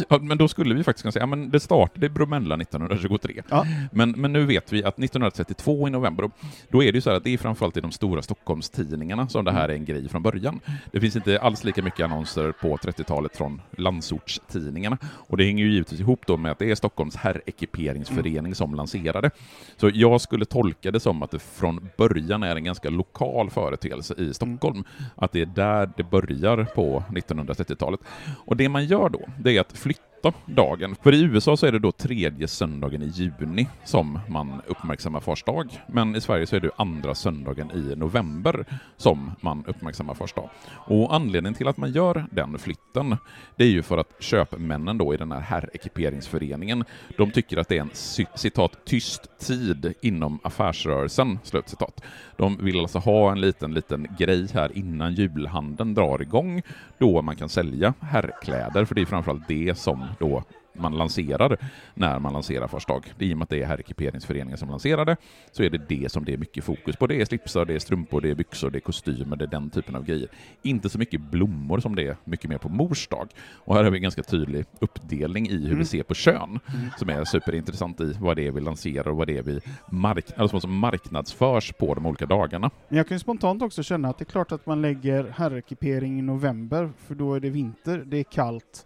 Ja, 0.09 0.19
men 0.21 0.37
då 0.37 0.47
skulle 0.47 0.75
vi 0.75 0.83
faktiskt 0.83 1.01
kunna 1.01 1.11
säga, 1.11 1.23
ja, 1.23 1.27
men 1.27 1.49
det 1.49 1.59
startade 1.59 2.05
i 2.05 2.09
Bromölla 2.09 2.55
1923. 2.55 3.41
Ja. 3.49 3.65
Men, 3.91 4.11
men 4.11 4.33
nu 4.33 4.45
vet 4.45 4.73
vi 4.73 4.83
att 4.83 4.99
1932 4.99 5.87
i 5.87 5.91
november, 5.91 6.31
då 6.69 6.83
är 6.83 6.91
det 6.91 6.97
ju 6.97 7.01
så 7.01 7.09
här 7.09 7.17
att 7.17 7.23
det 7.23 7.33
är 7.33 7.37
framförallt 7.37 7.77
i 7.77 7.81
de 7.81 7.91
stora 7.91 8.21
Stockholmstidningarna 8.21 9.27
som 9.27 9.45
det 9.45 9.51
här 9.51 9.69
är 9.69 9.73
en 9.73 9.85
grej 9.85 10.09
från 10.09 10.23
början. 10.23 10.59
Det 10.91 10.99
finns 10.99 11.15
inte 11.15 11.39
alls 11.39 11.63
lika 11.63 11.81
mycket 11.81 12.03
annonser 12.03 12.51
på 12.51 12.77
30-talet 12.77 13.37
från 13.37 13.61
landsortstidningarna. 13.77 14.97
Och 15.03 15.37
det 15.37 15.43
hänger 15.45 15.63
ju 15.63 15.71
givetvis 15.71 15.99
ihop 15.99 16.21
då 16.27 16.37
med 16.37 16.51
att 16.51 16.59
det 16.59 16.71
är 16.71 16.75
Stockholms 16.75 17.15
herrekiperingsförening 17.15 18.55
som 18.55 18.75
lanserade. 18.75 19.31
Så 19.77 19.91
jag 19.93 20.21
skulle 20.21 20.45
tolka 20.45 20.91
det 20.91 20.99
som 20.99 21.23
att 21.23 21.31
det 21.31 21.39
från 21.59 21.89
början 21.97 22.43
är 22.43 22.55
en 22.55 22.63
ganska 22.63 22.89
lokal 22.89 23.49
företeelse 23.49 24.13
i 24.17 24.33
Stockholm. 24.33 24.83
Att 25.15 25.31
det 25.31 25.41
är 25.41 25.45
där 25.45 25.89
det 25.97 26.03
börjar 26.03 26.63
på 26.75 27.03
1930-talet. 27.09 27.99
Och 28.45 28.57
det 28.57 28.69
man 28.69 28.85
gör 28.85 29.09
då, 29.09 29.21
det 29.39 29.57
är 29.57 29.61
att 29.61 29.77
flytta 29.77 30.03
dagen. 30.45 30.95
För 31.03 31.13
i 31.13 31.21
USA 31.23 31.57
så 31.57 31.65
är 31.65 31.71
det 31.71 31.79
då 31.79 31.91
tredje 31.91 32.47
söndagen 32.47 33.01
i 33.01 33.07
juni 33.07 33.67
som 33.85 34.19
man 34.27 34.61
uppmärksammar 34.67 35.19
Fars 35.19 35.43
dag. 35.43 35.69
Men 35.87 36.15
i 36.15 36.21
Sverige 36.21 36.47
så 36.47 36.55
är 36.55 36.59
det 36.59 36.71
andra 36.75 37.15
söndagen 37.15 37.71
i 37.71 37.95
november 37.95 38.65
som 38.97 39.31
man 39.41 39.65
uppmärksammar 39.67 40.13
Fars 40.13 40.33
dag. 40.33 40.49
Och 40.75 41.15
anledningen 41.15 41.53
till 41.53 41.67
att 41.67 41.77
man 41.77 41.91
gör 41.91 42.25
den 42.31 42.59
flytten, 42.59 43.17
det 43.55 43.63
är 43.63 43.69
ju 43.69 43.81
för 43.81 43.97
att 43.97 44.15
köpmännen 44.19 44.97
då 44.97 45.13
i 45.13 45.17
den 45.17 45.31
här 45.31 45.39
herrekiperingsföreningen, 45.39 46.83
de 47.17 47.31
tycker 47.31 47.57
att 47.57 47.67
det 47.67 47.77
är 47.77 47.81
en 47.81 48.27
citat 48.35 48.85
tyst 48.85 49.39
tid 49.39 49.93
inom 50.01 50.39
affärsrörelsen, 50.43 51.39
slut 51.43 51.69
citat. 51.69 52.03
De 52.37 52.57
vill 52.57 52.79
alltså 52.79 52.99
ha 52.99 53.31
en 53.31 53.41
liten, 53.41 53.73
liten 53.73 54.07
grej 54.17 54.47
här 54.53 54.77
innan 54.77 55.13
julhandeln 55.13 55.93
drar 55.93 56.21
igång, 56.21 56.61
då 56.97 57.21
man 57.21 57.35
kan 57.35 57.49
sälja 57.49 57.93
herrkläder, 57.99 58.85
för 58.85 58.95
det 58.95 59.01
är 59.01 59.05
framförallt 59.05 59.47
det 59.47 59.77
som 59.77 60.08
då 60.19 60.43
man 60.73 60.97
lanserar 60.97 61.57
när 61.93 62.19
man 62.19 62.33
lanserar 62.33 62.67
Fars 62.67 62.85
dag. 62.85 63.13
I 63.19 63.33
och 63.33 63.37
med 63.37 63.43
att 63.43 63.49
det 63.49 63.61
är 63.61 63.65
herrekiperingsföreningen 63.65 64.57
som 64.57 64.69
lanserar 64.69 65.05
det, 65.05 65.17
så 65.51 65.63
är 65.63 65.69
det 65.69 65.77
det 65.89 66.11
som 66.11 66.25
det 66.25 66.33
är 66.33 66.37
mycket 66.37 66.63
fokus 66.63 66.95
på. 66.95 67.07
Det 67.07 67.21
är 67.21 67.25
slipsar, 67.25 67.65
det 67.65 67.73
är 67.73 67.79
strumpor, 67.79 68.21
det 68.21 68.29
är 68.29 68.35
byxor, 68.35 68.69
det 68.69 68.77
är 68.77 68.81
kostymer, 68.81 69.35
det 69.35 69.45
är 69.45 69.47
den 69.47 69.69
typen 69.69 69.95
av 69.95 70.05
grejer. 70.05 70.29
Inte 70.61 70.89
så 70.89 70.99
mycket 70.99 71.21
blommor 71.21 71.79
som 71.79 71.95
det 71.95 72.07
är 72.07 72.17
mycket 72.23 72.49
mer 72.49 72.57
på 72.57 72.69
mors 72.69 73.07
dag. 73.07 73.29
Och 73.53 73.75
här 73.75 73.83
har 73.83 73.91
vi 73.91 73.97
en 73.97 74.03
ganska 74.03 74.23
tydlig 74.23 74.65
uppdelning 74.79 75.49
i 75.49 75.57
hur 75.57 75.65
Mm. 75.65 75.79
vi 75.79 75.85
ser 75.85 76.03
på 76.03 76.13
kön, 76.13 76.59
som 76.97 77.09
är 77.09 77.23
superintressant 77.23 78.01
i 78.01 78.13
vad 78.19 78.35
det 78.35 78.47
är 78.47 78.51
vi 78.51 78.61
lanserar 78.61 79.07
och 79.07 79.17
vad 79.17 79.27
det 79.27 79.37
är 79.37 79.43
vi 79.43 79.59
mark 79.91 80.25
alltså 80.37 80.59
som 80.59 80.77
marknadsförs 80.77 81.73
på 81.73 81.93
de 81.93 82.05
olika 82.05 82.25
dagarna. 82.25 82.71
Men 82.87 82.97
jag 82.97 83.07
kan 83.07 83.15
ju 83.15 83.19
spontant 83.19 83.61
också 83.61 83.83
känna 83.83 84.09
att 84.09 84.17
det 84.17 84.23
är 84.23 84.31
klart 84.31 84.51
att 84.51 84.65
man 84.65 84.81
lägger 84.81 85.33
herrekipering 85.37 86.19
i 86.19 86.21
november, 86.21 86.91
för 86.97 87.15
då 87.15 87.33
är 87.33 87.39
det 87.39 87.49
vinter, 87.49 88.03
det 88.05 88.17
är 88.17 88.23
kallt, 88.23 88.85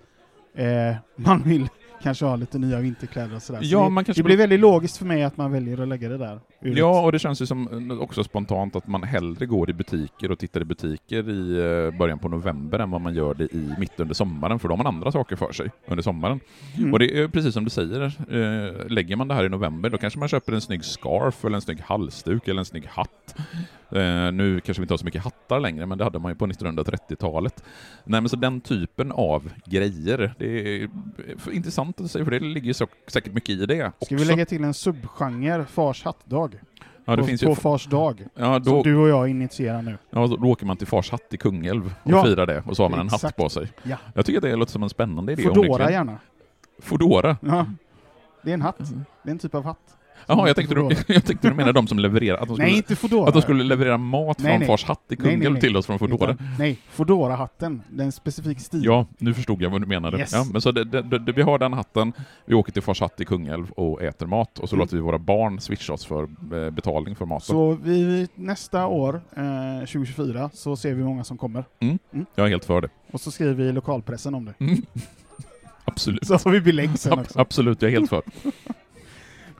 eh, 0.55 0.95
man 1.15 1.43
vill 1.43 1.67
kanske 2.03 2.25
ha 2.25 2.35
lite 2.35 2.57
nya 2.57 2.79
vinterkläder 2.79 3.35
och 3.35 3.41
sådär. 3.41 3.59
Så 3.59 3.65
Ja, 3.65 3.83
det, 3.83 3.89
man 3.89 4.05
kanske 4.05 4.19
det 4.19 4.25
blir 4.25 4.37
väldigt 4.37 4.59
logiskt 4.59 4.97
för 4.97 5.05
mig 5.05 5.23
att 5.23 5.37
man 5.37 5.51
väljer 5.51 5.81
att 5.81 5.87
lägga 5.87 6.09
det 6.09 6.17
där. 6.17 6.39
Ur 6.63 6.77
Ja, 6.77 7.01
och 7.01 7.11
det 7.11 7.19
känns 7.19 7.41
ju 7.41 7.45
som 7.45 7.89
eh, 7.91 7.99
också 7.99 8.23
spontant 8.23 8.75
att 8.75 8.87
man 8.87 9.03
hellre 9.03 9.45
går 9.45 9.69
i 9.69 9.73
butiker 9.73 10.31
och 10.31 10.39
tittar 10.39 10.61
i 10.61 10.65
butiker 10.65 11.29
i 11.29 11.59
eh, 11.59 11.97
början 11.99 12.19
på 12.19 12.29
november 12.29 12.79
än 12.79 12.91
vad 12.91 13.01
man 13.01 13.15
gör 13.15 13.33
det 13.33 13.43
i 13.43 13.73
mitt 13.77 13.99
under 13.99 14.13
sommaren, 14.13 14.59
för 14.59 14.67
då 14.67 14.71
har 14.71 14.77
man 14.83 14.87
andra 14.87 15.11
saker 15.11 15.35
för 15.35 15.51
sig 15.51 15.71
under 15.87 16.03
sommaren. 16.03 16.39
Mm. 16.77 16.93
Och 16.93 16.99
det 16.99 17.19
är 17.19 17.27
precis 17.27 17.53
som 17.53 17.63
du 17.63 17.69
säger, 17.69 18.01
eh, 18.01 18.87
lägger 18.87 19.15
man 19.15 19.27
det 19.27 19.33
här 19.33 19.45
i 19.45 19.49
november, 19.49 19.89
då 19.89 19.97
kanske 19.97 20.19
man 20.19 20.27
köper 20.27 20.53
en 20.53 20.61
snygg 20.61 20.85
scarf 20.85 21.45
eller 21.45 21.55
en 21.55 21.61
snygg 21.61 21.79
halsduk 21.81 22.47
eller 22.47 22.59
en 22.59 22.65
snygg 22.65 22.85
hatt. 22.87 23.35
Nu 24.33 24.61
kanske 24.65 24.81
vi 24.81 24.83
inte 24.83 24.93
har 24.93 24.97
så 24.97 25.05
mycket 25.05 25.23
hattar 25.23 25.59
längre, 25.59 25.85
men 25.85 25.97
det 25.97 26.03
hade 26.03 26.19
man 26.19 26.31
ju 26.31 26.35
på 26.35 26.47
1930-talet. 26.47 27.63
Nej, 28.03 28.21
men 28.21 28.29
så 28.29 28.35
den 28.35 28.61
typen 28.61 29.11
av 29.11 29.49
grejer, 29.65 30.33
det 30.37 30.83
är 30.83 30.89
intressant 31.51 32.01
att 32.01 32.11
säga, 32.11 32.25
för 32.25 32.31
det 32.31 32.39
ligger 32.39 32.73
så, 32.73 32.87
säkert 33.07 33.33
mycket 33.33 33.49
i 33.49 33.65
det 33.65 33.87
också. 33.87 34.05
Ska 34.05 34.15
vi 34.15 34.25
lägga 34.25 34.45
till 34.45 34.63
en 34.63 34.73
subgenre, 34.73 35.65
Fars 35.65 36.03
hattdag? 36.03 36.52
Ja, 37.05 37.15
det 37.15 37.21
på, 37.21 37.27
finns 37.27 37.41
på 37.41 37.49
ju, 37.49 37.55
Fars 37.55 37.85
dag, 37.85 38.23
ja, 38.35 38.63
som 38.63 38.73
då, 38.73 38.83
du 38.83 38.95
och 38.95 39.09
jag 39.09 39.27
initierar 39.29 39.81
nu. 39.81 39.97
Ja, 40.09 40.27
då 40.27 40.47
åker 40.47 40.65
man 40.65 40.77
till 40.77 40.87
Fars 40.87 41.11
hatt 41.11 41.33
i 41.33 41.37
Kungälv 41.37 41.93
och 42.03 42.11
Ja, 42.11 42.23
firar 42.23 42.45
det, 42.45 42.63
och 42.67 42.75
så 42.77 42.83
har 42.83 42.89
man 42.89 42.99
en 42.99 43.09
hatt 43.09 43.13
exakt. 43.15 43.37
på 43.37 43.49
sig. 43.49 43.67
Ja. 43.83 43.97
Jag 44.13 44.25
tycker 44.25 44.37
att 44.37 44.43
det 44.43 44.55
låter 44.55 44.71
som 44.71 44.83
en 44.83 44.89
spännande 44.89 45.33
idé. 45.33 45.43
Foodora 45.43 45.91
gärna. 45.91 46.17
Foodora? 46.81 47.37
Ja. 47.41 47.65
Det 48.43 48.49
är 48.49 48.53
en 48.53 48.61
hatt. 48.61 48.77
Det 49.23 49.29
är 49.29 49.31
en 49.31 49.39
typ 49.39 49.55
av 49.55 49.63
hatt. 49.65 49.97
Jaha, 50.27 50.47
jag 50.47 50.55
tänkte, 50.55 50.75
du, 50.75 50.81
jag 51.13 51.25
tänkte 51.25 51.49
du 51.49 51.53
menar 51.53 51.73
de 51.73 51.87
som 51.87 51.99
levererar, 51.99 52.37
att 52.37 52.47
de 52.47 52.55
skulle, 52.55 52.67
Nej, 52.67 52.77
inte 52.77 52.95
Foodora. 52.95 53.27
att 53.27 53.33
de 53.33 53.41
skulle 53.41 53.63
leverera 53.63 53.97
mat 53.97 54.39
Nej, 54.39 54.51
från 54.51 54.59
nej. 54.59 54.67
Fars 54.67 54.85
hatt 54.85 55.01
i 55.09 55.15
Kungälv 55.15 55.59
till 55.59 55.77
oss 55.77 55.85
från 55.85 55.99
Foodora. 55.99 56.37
Nej, 56.59 56.79
Foodora-hatten. 56.89 57.81
Det 57.89 58.01
är 58.01 58.05
en 58.05 58.11
specifik 58.11 58.59
stil. 58.59 58.85
Ja, 58.85 59.05
nu 59.17 59.33
förstod 59.33 59.61
jag 59.61 59.69
vad 59.69 59.81
du 59.81 59.87
menade. 59.87 60.17
Yes. 60.17 60.33
Ja, 60.33 60.45
men 60.51 60.61
så 60.61 60.71
det, 60.71 60.83
det, 60.83 61.19
det, 61.19 61.31
vi 61.31 61.41
har 61.41 61.59
den 61.59 61.73
hatten, 61.73 62.13
vi 62.45 62.53
åker 62.55 62.71
till 62.71 62.81
Fars 62.81 63.01
hatt 63.01 63.21
i 63.21 63.25
Kungälv 63.25 63.71
och 63.71 64.01
äter 64.03 64.25
mat, 64.25 64.59
och 64.59 64.69
så 64.69 64.75
Mm. 64.75 64.83
låter 64.83 64.95
vi 64.95 65.01
våra 65.01 65.19
barn 65.19 65.59
swisha 65.59 65.93
oss 65.93 66.05
för 66.05 66.23
eh, 66.23 66.69
betalning 66.69 67.15
för 67.15 67.25
maten. 67.25 67.45
Så 67.45 67.77
vi, 67.83 68.27
nästa 68.35 68.87
år, 68.87 69.21
eh, 69.35 69.79
2024, 69.79 70.49
så 70.53 70.75
ser 70.75 70.89
vi 70.89 70.95
hur 70.95 71.03
många 71.05 71.23
som 71.23 71.37
kommer. 71.37 71.65
Jag 72.35 72.45
är 72.45 72.49
helt 72.49 72.65
för 72.65 72.81
det. 72.81 72.89
Och 73.11 73.21
så 73.21 73.31
skriver 73.31 73.53
vi 73.53 73.63
i 73.63 73.71
lokalpressen 73.71 74.35
om 74.35 74.45
det. 74.45 74.53
Absolut. 75.85 76.27
Så 76.27 76.37
får 76.39 76.51
vi 76.51 76.61
belägg 76.61 76.99
sen 76.99 77.13
Ab- 77.13 77.19
också. 77.19 77.39
absolut, 77.39 77.81
jag 77.81 77.91
är 77.91 77.95
helt 77.95 78.09
för. 78.09 78.21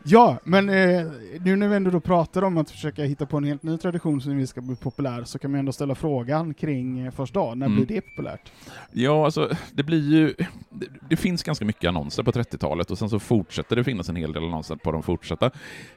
Ja, 0.06 0.38
men 0.44 0.70
eh, 0.70 1.08
nu 1.42 1.56
när 1.56 1.68
vi 1.68 1.76
ändå 1.76 1.92
då 1.92 2.00
pratar 2.00 2.42
om 2.44 2.58
att 2.58 2.70
försöka 2.70 3.04
hitta 3.04 3.26
på 3.26 3.38
en 3.38 3.44
helt 3.44 3.64
ny 3.64 3.78
tradition 3.78 4.22
som 4.22 4.38
vi 4.38 4.48
ska 4.48 4.62
bli 4.62 4.76
populär, 4.76 5.24
så 5.24 5.40
kan 5.40 5.52
man 5.52 5.60
ändå 5.60 5.72
ställa 5.72 5.96
frågan 5.96 6.54
kring 6.54 7.00
eh, 7.00 7.12
första 7.12 7.40
dag. 7.40 7.58
När 7.58 7.66
Mm. 7.66 7.76
blir 7.86 7.96
det 7.96 8.02
populärt? 8.02 8.52
Ja, 8.92 9.26
alltså 9.26 9.50
det 9.74 9.84
blir 9.84 10.12
ju... 10.12 10.34
Det, 10.70 10.86
det 11.10 11.16
finns 11.16 11.44
ganska 11.44 11.66
mycket 11.66 11.88
annonser 11.88 12.24
på 12.24 12.32
30-talet 12.32 12.92
och 12.92 12.98
sen 12.98 13.10
så 13.10 13.20
fortsätter 13.20 13.76
det 13.76 13.84
finnas 13.84 14.10
en 14.10 14.16
hel 14.16 14.34
del 14.34 14.44
annonser 14.44 14.76
på 14.76 14.92
de 14.92 15.04
fortsatta 15.04 15.52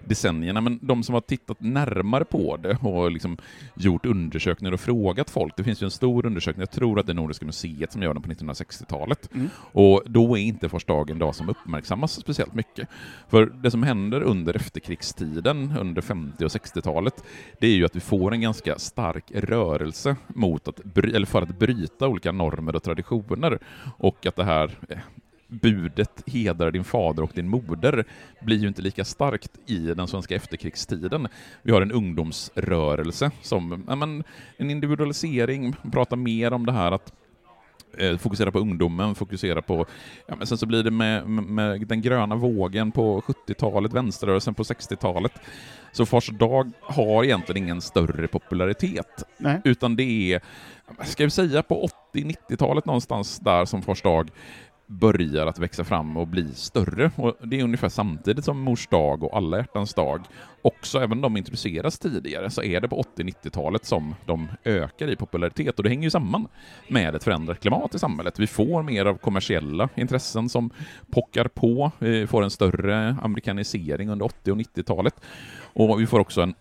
decennierna, 0.04 0.60
men 0.60 0.78
de 0.82 1.02
som 1.02 1.14
har 1.14 1.20
tittat 1.20 1.60
närmare 1.60 2.24
på 2.24 2.56
det 2.56 2.76
och 2.82 3.10
liksom 3.10 3.36
gjort 3.74 4.06
undersökningar 4.06 4.72
och 4.72 4.80
frågat 4.80 5.30
folk, 5.30 5.56
det 5.56 5.64
finns 5.64 5.82
ju 5.82 5.84
en 5.84 5.90
stor 5.90 6.26
undersökning, 6.26 6.60
jag 6.60 6.70
tror 6.70 7.00
att 7.00 7.06
det 7.06 7.12
är 7.12 7.14
Nordiska 7.14 7.46
museet 7.46 7.92
som 7.92 8.02
gör 8.02 8.14
den 8.14 8.22
på 8.22 8.28
1960-talet, 8.28 9.28
Mm. 9.34 9.48
och 9.72 10.02
då 10.06 10.38
är 10.38 10.42
inte 10.42 10.68
första 10.68 10.92
dagen 10.92 11.10
en 11.12 11.18
dag 11.18 11.34
som 11.34 11.48
uppmärksammas 11.48 12.12
speciellt 12.12 12.54
mycket. 12.54 12.88
För 13.28 13.46
det 13.46 13.70
som 13.70 13.82
händer 13.82 13.95
under 14.22 14.56
efterkrigstiden, 14.56 15.74
under 15.80 16.02
50 16.02 16.44
och 16.44 16.50
60-talet, 16.50 17.24
det 17.60 17.66
är 17.66 17.74
ju 17.74 17.84
att 17.84 17.96
vi 17.96 18.00
får 18.00 18.32
en 18.32 18.40
ganska 18.40 18.78
stark 18.78 19.24
rörelse 19.34 20.16
mot 20.28 20.68
att, 20.68 20.96
eller 20.96 21.26
för 21.26 21.42
att 21.42 21.58
bryta 21.58 22.08
olika 22.08 22.32
normer 22.32 22.76
och 22.76 22.82
traditioner, 22.82 23.58
och 23.98 24.26
att 24.26 24.36
det 24.36 24.44
här 24.44 24.70
eh, 24.88 24.98
budet 25.48 26.22
hedrar 26.26 26.70
din 26.70 26.84
fader 26.84 27.22
och 27.22 27.32
din 27.34 27.48
moder 27.48 28.04
blir 28.40 28.56
ju 28.56 28.68
inte 28.68 28.82
lika 28.82 29.04
starkt 29.04 29.50
i 29.66 29.78
den 29.78 30.08
svenska 30.08 30.34
efterkrigstiden. 30.34 31.28
Vi 31.62 31.72
har 31.72 31.82
en 31.82 31.92
ungdomsrörelse 31.92 33.30
som, 33.42 33.84
ja, 33.88 33.96
men, 33.96 34.24
en 34.56 34.70
individualisering, 34.70 35.76
pratar 35.92 36.16
mer 36.16 36.52
om 36.52 36.66
det 36.66 36.72
här 36.72 36.92
att 36.92 37.12
fokusera 38.18 38.50
på 38.52 38.58
ungdomen, 38.58 39.14
fokusera 39.14 39.62
på... 39.62 39.86
Ja, 40.26 40.36
men 40.36 40.46
sen 40.46 40.58
så 40.58 40.66
blir 40.66 40.82
det 40.82 40.90
med, 40.90 41.28
med, 41.28 41.44
med 41.44 41.86
den 41.86 42.02
gröna 42.02 42.34
vågen 42.34 42.92
på 42.92 43.20
70-talet, 43.20 43.92
vänsterrörelsen 43.92 44.54
på 44.54 44.62
60-talet. 44.62 45.32
Så 45.92 46.06
Fars 46.06 46.28
dag 46.28 46.70
har 46.80 47.24
egentligen 47.24 47.62
ingen 47.62 47.80
större 47.80 48.28
popularitet, 48.28 49.22
Nej. 49.38 49.60
utan 49.64 49.96
det 49.96 50.32
är, 50.32 50.40
ska 51.04 51.24
vi 51.24 51.30
säga 51.30 51.62
på 51.62 51.88
80-90-talet 52.14 52.86
någonstans 52.86 53.38
där 53.38 53.64
som 53.64 53.82
Fars 53.82 54.02
dag 54.02 54.30
börjar 54.86 55.46
att 55.46 55.58
växa 55.58 55.84
fram 55.84 56.16
och 56.16 56.28
bli 56.28 56.54
större. 56.54 57.10
Och 57.16 57.36
det 57.42 57.60
är 57.60 57.64
ungefär 57.64 57.88
samtidigt 57.88 58.44
som 58.44 58.60
Mors 58.60 58.86
dag 58.86 59.22
och 59.22 59.36
Alla 59.36 59.56
hjärtans 59.56 59.94
dag 59.94 60.20
också, 60.62 60.98
även 60.98 61.12
om 61.12 61.20
de 61.20 61.36
introduceras 61.36 61.98
tidigare, 61.98 62.50
så 62.50 62.62
är 62.62 62.80
det 62.80 62.88
på 62.88 63.02
80-90-talet 63.16 63.84
som 63.84 64.14
de 64.26 64.48
ökar 64.64 65.10
i 65.10 65.16
popularitet. 65.16 65.78
Och 65.78 65.82
det 65.82 65.88
hänger 65.88 66.02
ju 66.04 66.10
samman 66.10 66.48
med 66.88 67.14
ett 67.14 67.24
förändrat 67.24 67.60
klimat 67.60 67.94
i 67.94 67.98
samhället. 67.98 68.38
Vi 68.38 68.46
får 68.46 68.82
mer 68.82 69.06
av 69.06 69.14
kommersiella 69.14 69.88
intressen 69.94 70.48
som 70.48 70.70
pockar 71.10 71.48
på, 71.48 71.92
vi 71.98 72.26
får 72.26 72.42
en 72.42 72.50
större 72.50 73.16
amerikanisering 73.22 74.10
under 74.10 74.26
80 74.26 74.52
och 74.52 74.58
90-talet. 74.58 75.14
Och 75.72 76.00
vi 76.00 76.06
får 76.06 76.20
också 76.20 76.40
en 76.40 76.54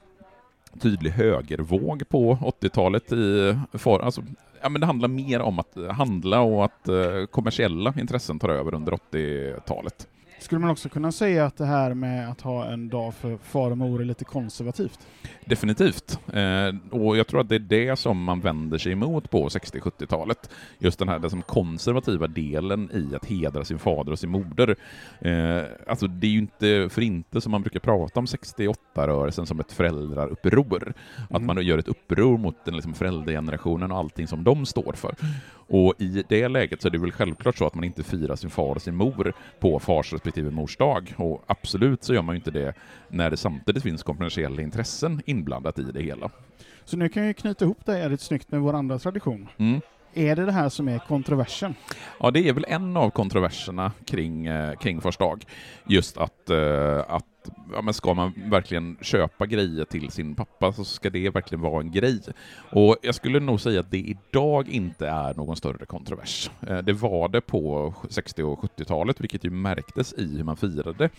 tydlig 0.80 1.12
högervåg 1.12 2.10
på 2.10 2.38
80-talet 2.62 3.12
i 3.12 3.58
for, 3.74 4.02
alltså, 4.02 4.22
ja, 4.62 4.70
men 4.70 4.82
det 4.82 4.88
handlar 4.88 5.08
mer 5.08 5.40
om 5.40 5.60
att 5.60 5.78
handla 5.92 6.42
och 6.42 6.66
att 6.66 6.88
eh, 6.88 7.26
kommersiella 7.32 7.94
intressen 8.00 8.40
tar 8.40 8.50
över 8.50 8.74
under 8.74 8.92
80-talet. 8.92 10.08
Skulle 10.46 10.60
man 10.60 10.70
också 10.70 10.90
kunna 10.90 11.12
säga 11.12 11.46
att 11.46 11.58
det 11.58 11.66
här 11.66 11.94
med 11.94 12.30
att 12.30 12.42
ha 12.42 12.66
en 12.66 12.90
dag 12.90 13.14
för 13.14 13.38
far 13.38 13.72
och 13.72 13.78
mor 13.78 14.02
är 14.02 14.06
lite 14.06 14.26
konservativt? 14.26 15.00
Definitivt. 15.46 16.20
Eh, 16.34 16.76
och 16.92 17.18
jag 17.18 17.28
tror 17.28 17.40
att 17.42 17.50
det 17.50 17.56
är 17.56 17.60
det 17.60 18.00
som 18.00 18.24
man 18.24 18.40
vänder 18.40 18.78
sig 18.78 18.92
emot 18.92 19.30
på 19.30 19.48
60-70-talet. 19.50 20.50
Just 20.80 21.00
den 21.00 21.10
här 21.10 21.20
den 21.20 21.30
som 21.30 21.42
konservativa 21.42 22.28
delen 22.28 22.90
i 22.94 23.16
att 23.16 23.26
hedra 23.26 23.66
sin 23.66 23.80
fader 23.80 24.12
och 24.12 24.20
sin 24.20 24.30
moder. 24.30 24.76
Eh, 25.22 25.64
alltså 25.88 26.08
det 26.08 26.28
är 26.28 26.32
ju 26.32 26.38
inte 26.40 26.88
för 26.92 27.02
inte 27.02 27.42
som 27.42 27.52
man 27.52 27.62
brukar 27.62 27.80
prata 27.80 28.20
om 28.20 28.26
68-rörelsen 28.26 29.46
som 29.46 29.60
ett 29.60 29.72
föräldraruppror. 29.72 30.94
Att 31.30 31.36
Mm. 31.42 31.46
man 31.56 31.66
gör 31.66 31.78
ett 31.78 31.88
uppror 31.88 32.38
mot 32.38 32.66
den 32.66 32.76
liksom 32.76 32.94
föräldragenerationen 32.94 33.92
och 33.92 33.98
allting 33.98 34.28
som 34.28 34.44
de 34.44 34.66
står 34.66 34.94
för. 34.94 35.16
Och 35.68 35.94
i 35.98 36.24
det 36.30 36.48
läget 36.48 36.82
så 36.82 36.88
är 36.88 36.92
det 36.92 36.98
väl 36.98 37.12
självklart 37.12 37.58
så 37.58 37.68
att 37.68 37.76
man 37.76 37.84
inte 37.84 38.04
firar 38.04 38.36
sin 38.36 38.50
far 38.50 38.76
och 38.76 38.82
sin 38.82 38.96
mor 38.96 39.34
på 39.60 39.80
fars 39.80 40.14
respektive 40.14 40.52
mors 40.52 40.78
dag. 40.78 41.14
Och 41.18 41.44
absolut 41.48 42.04
så 42.04 42.14
gör 42.14 42.22
man 42.22 42.36
ju 42.36 42.38
inte 42.38 42.52
det 42.52 42.74
när 43.10 43.30
det 43.30 43.38
samtidigt 43.38 43.84
finns 43.84 44.04
kommersiella 44.04 44.62
intressen 44.62 45.22
inblandat 45.26 45.80
i 45.80 45.84
det 45.84 46.02
hela. 46.02 46.30
Så 46.86 46.98
nu 46.98 47.10
kan 47.10 47.24
jag 47.24 47.28
ju 47.28 47.34
knyta 47.34 47.66
ihop 47.66 47.86
det 47.86 47.92
här 47.92 48.00
jävligt 48.00 48.22
snyggt 48.22 48.52
med 48.52 48.62
vår 48.62 48.74
andra 48.74 49.00
tradition. 49.00 49.48
Mm. 49.58 49.82
Är 50.14 50.36
det 50.36 50.46
det 50.46 50.52
här 50.52 50.70
som 50.70 50.88
är 50.88 51.00
kontroversen? 51.00 51.76
Ja, 52.20 52.32
det 52.32 52.50
är 52.50 52.54
väl 52.54 52.66
en 52.68 52.98
av 52.98 53.10
kontroverserna 53.10 53.92
kring, 54.06 54.46
eh, 54.46 54.76
kring 54.76 55.02
Fars 55.02 55.18
dag. 55.18 55.46
Just 55.88 56.18
att, 56.18 56.50
eh, 56.50 56.58
att 57.46 57.74
ja, 57.74 57.82
men 57.82 57.94
ska 57.94 58.14
man 58.14 58.34
verkligen 58.36 58.98
köpa 59.02 59.46
grejer 59.46 59.86
till 59.86 60.12
sin 60.12 60.36
pappa 60.36 60.74
så 60.74 60.86
ska 60.86 61.10
det 61.10 61.30
verkligen 61.30 61.62
vara 61.62 61.82
en 61.82 61.92
grej. 61.92 62.20
Och 62.72 62.98
jag 63.02 63.16
skulle 63.16 63.40
nog 63.40 63.62
säga 63.62 63.80
att 63.80 63.92
det 63.92 63.98
idag 63.98 64.70
inte 64.70 65.08
är 65.08 65.34
någon 65.34 65.56
större 65.56 65.86
kontrovers. 65.86 66.50
Eh, 66.68 66.78
det 66.78 66.94
var 66.94 67.30
det 67.30 67.42
på 67.42 67.94
60 68.10 68.44
och 68.44 68.60
70-talet, 68.60 69.22
vilket 69.22 69.44
ju 69.44 69.50
märktes 69.50 70.14
i 70.14 70.38
hur 70.38 70.44
man 70.44 70.58
firade. 70.58 71.10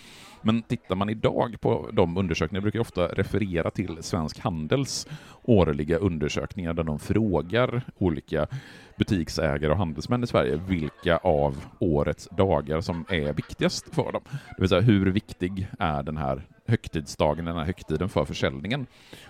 Men 0.43 0.63
tittar 0.63 0.95
man 0.95 1.11
idag 1.11 1.57
på 1.61 1.89
de 1.93 2.17
undersökningar, 2.17 2.59
jag 2.59 2.63
brukar 2.63 2.81
ofta 2.81 3.09
referera 3.09 3.71
till 3.71 3.99
Svensk 4.01 4.39
Handels 4.41 5.07
årliga 5.43 5.99
undersökningar 5.99 6.75
där 6.75 6.85
de 6.85 6.99
frågar 6.99 7.83
olika 7.99 8.47
butiksägare 8.99 9.73
och 9.73 9.79
handelsmän 9.79 10.25
i 10.25 10.27
Sverige 10.27 10.61
vilka 10.69 11.17
av 11.17 11.65
årets 11.79 12.29
dagar 12.37 12.81
som 12.81 13.05
är 13.09 13.33
viktigast 13.33 13.95
för 13.95 14.13
dem. 14.13 14.23
Det 14.31 14.63
vill 14.63 14.69
säga 14.69 14.81
hur 14.81 15.07
viktig 15.07 15.69
är 15.79 16.03
den 16.03 16.17
här 16.17 16.43
högtidsdagen, 16.67 17.45
den 17.45 17.57
här 17.57 17.65
högtiden 17.65 18.09
för 18.09 18.25
försäljningen? 18.25 18.87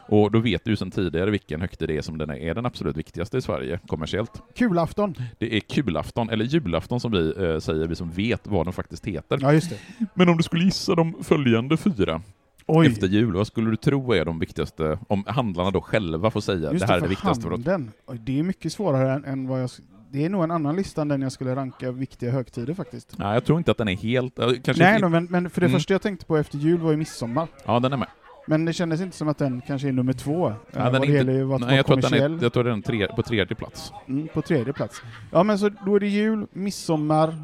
Och 0.08 0.30
då 0.30 0.38
vet 0.38 0.64
du 0.64 0.70
ju 0.70 0.76
sedan 0.76 0.90
tidigare 0.90 1.30
vilken 1.30 1.60
högtid 1.60 1.88
det 1.88 1.96
är 1.96 2.02
som 2.02 2.18
den 2.18 2.30
är, 2.30 2.36
är 2.36 2.54
den 2.54 2.66
absolut 2.66 2.96
viktigaste 2.96 3.38
i 3.38 3.42
Sverige 3.42 3.80
kommersiellt. 3.86 4.42
Kulafton! 4.56 5.14
Det 5.38 5.56
är 5.56 5.60
kulafton, 5.60 6.30
eller 6.30 6.44
julafton 6.44 7.00
som 7.00 7.12
vi 7.12 7.28
eh, 7.28 7.58
säger, 7.58 7.86
vi 7.86 7.94
som 7.94 8.10
vet 8.10 8.46
vad 8.46 8.66
den 8.66 8.72
faktiskt 8.72 9.06
heter. 9.06 9.38
Ja, 9.42 9.52
just 9.52 9.70
det. 9.70 9.78
Men 10.14 10.28
om 10.28 10.36
du 10.36 10.42
skulle 10.42 10.64
gissa 10.64 10.94
de 10.94 11.14
följande 11.22 11.76
fyra 11.76 12.22
Oj! 12.66 12.86
efter 12.86 13.06
jul, 13.06 13.34
vad 13.34 13.46
skulle 13.46 13.70
du 13.70 13.76
tro 13.76 14.12
är 14.12 14.24
de 14.24 14.38
viktigaste, 14.38 14.98
om 15.08 15.24
handlarna 15.26 15.70
då 15.70 15.80
själva 15.80 16.30
får 16.30 16.40
säga 16.40 16.72
Just 16.72 16.86
det 16.86 16.92
här 16.92 16.96
är 16.98 17.00
det 17.02 17.08
viktigaste 17.08 17.42
för 17.42 17.52
oss? 17.52 17.66
handeln. 17.66 17.92
Det 18.24 18.38
är 18.38 18.42
mycket 18.42 18.72
svårare 18.72 19.12
än, 19.12 19.24
än 19.24 19.48
vad 19.48 19.62
jag... 19.62 19.70
Det 20.10 20.24
är 20.24 20.28
nog 20.30 20.44
en 20.44 20.50
annan 20.50 20.76
lista 20.76 21.02
än 21.02 21.08
den 21.08 21.22
jag 21.22 21.32
skulle 21.32 21.56
ranka 21.56 21.90
viktiga 21.92 22.30
högtider 22.30 22.74
faktiskt. 22.74 23.18
Nej, 23.18 23.34
jag 23.34 23.44
tror 23.44 23.58
inte 23.58 23.70
att 23.70 23.78
den 23.78 23.88
är 23.88 23.96
helt... 23.96 24.38
eh, 24.38 24.48
Kanske 24.64 24.82
Nej, 24.82 25.00
no, 25.00 25.08
men, 25.08 25.24
men 25.24 25.50
för 25.50 25.60
det 25.60 25.66
Mm. 25.66 25.78
första 25.78 25.94
jag 25.94 26.02
tänkte 26.02 26.26
på 26.26 26.36
efter 26.36 26.58
jul 26.58 26.80
var 26.80 26.90
ju 26.90 26.96
midsommar. 26.96 27.48
Ja, 27.66 27.80
den 27.80 27.92
är 27.92 27.96
med. 27.96 28.08
Men 28.46 28.64
det 28.64 28.72
kändes 28.72 29.00
inte 29.00 29.16
som 29.16 29.28
att 29.28 29.38
den 29.38 29.60
kanske 29.66 29.88
är 29.88 29.92
nummer 29.92 30.12
två. 30.12 30.48
Ja, 30.72 30.78
eh, 30.78 30.84
den 30.84 30.92
vad 30.92 31.08
är 31.10 31.20
inte- 31.20 31.24
Nej, 31.32 31.42
vara 31.44 31.74
jag 31.76 31.86
tror 31.86 31.98
att 31.98 32.10
den 32.10 32.22
är, 32.38 32.42
jag 32.42 32.52
tror 32.52 32.64
den 32.64 32.78
är 32.78 32.82
tre, 32.82 33.06
på 33.16 33.22
tredje 33.22 33.54
plats. 33.56 33.92
Mm, 34.08 34.28
på 34.28 34.42
tredje 34.42 34.72
plats. 34.72 35.02
Ja, 35.32 35.42
men 35.42 35.58
så 35.58 35.68
då 35.86 35.94
är 35.96 36.00
det 36.00 36.08
jul, 36.08 36.46
midsommar, 36.52 37.36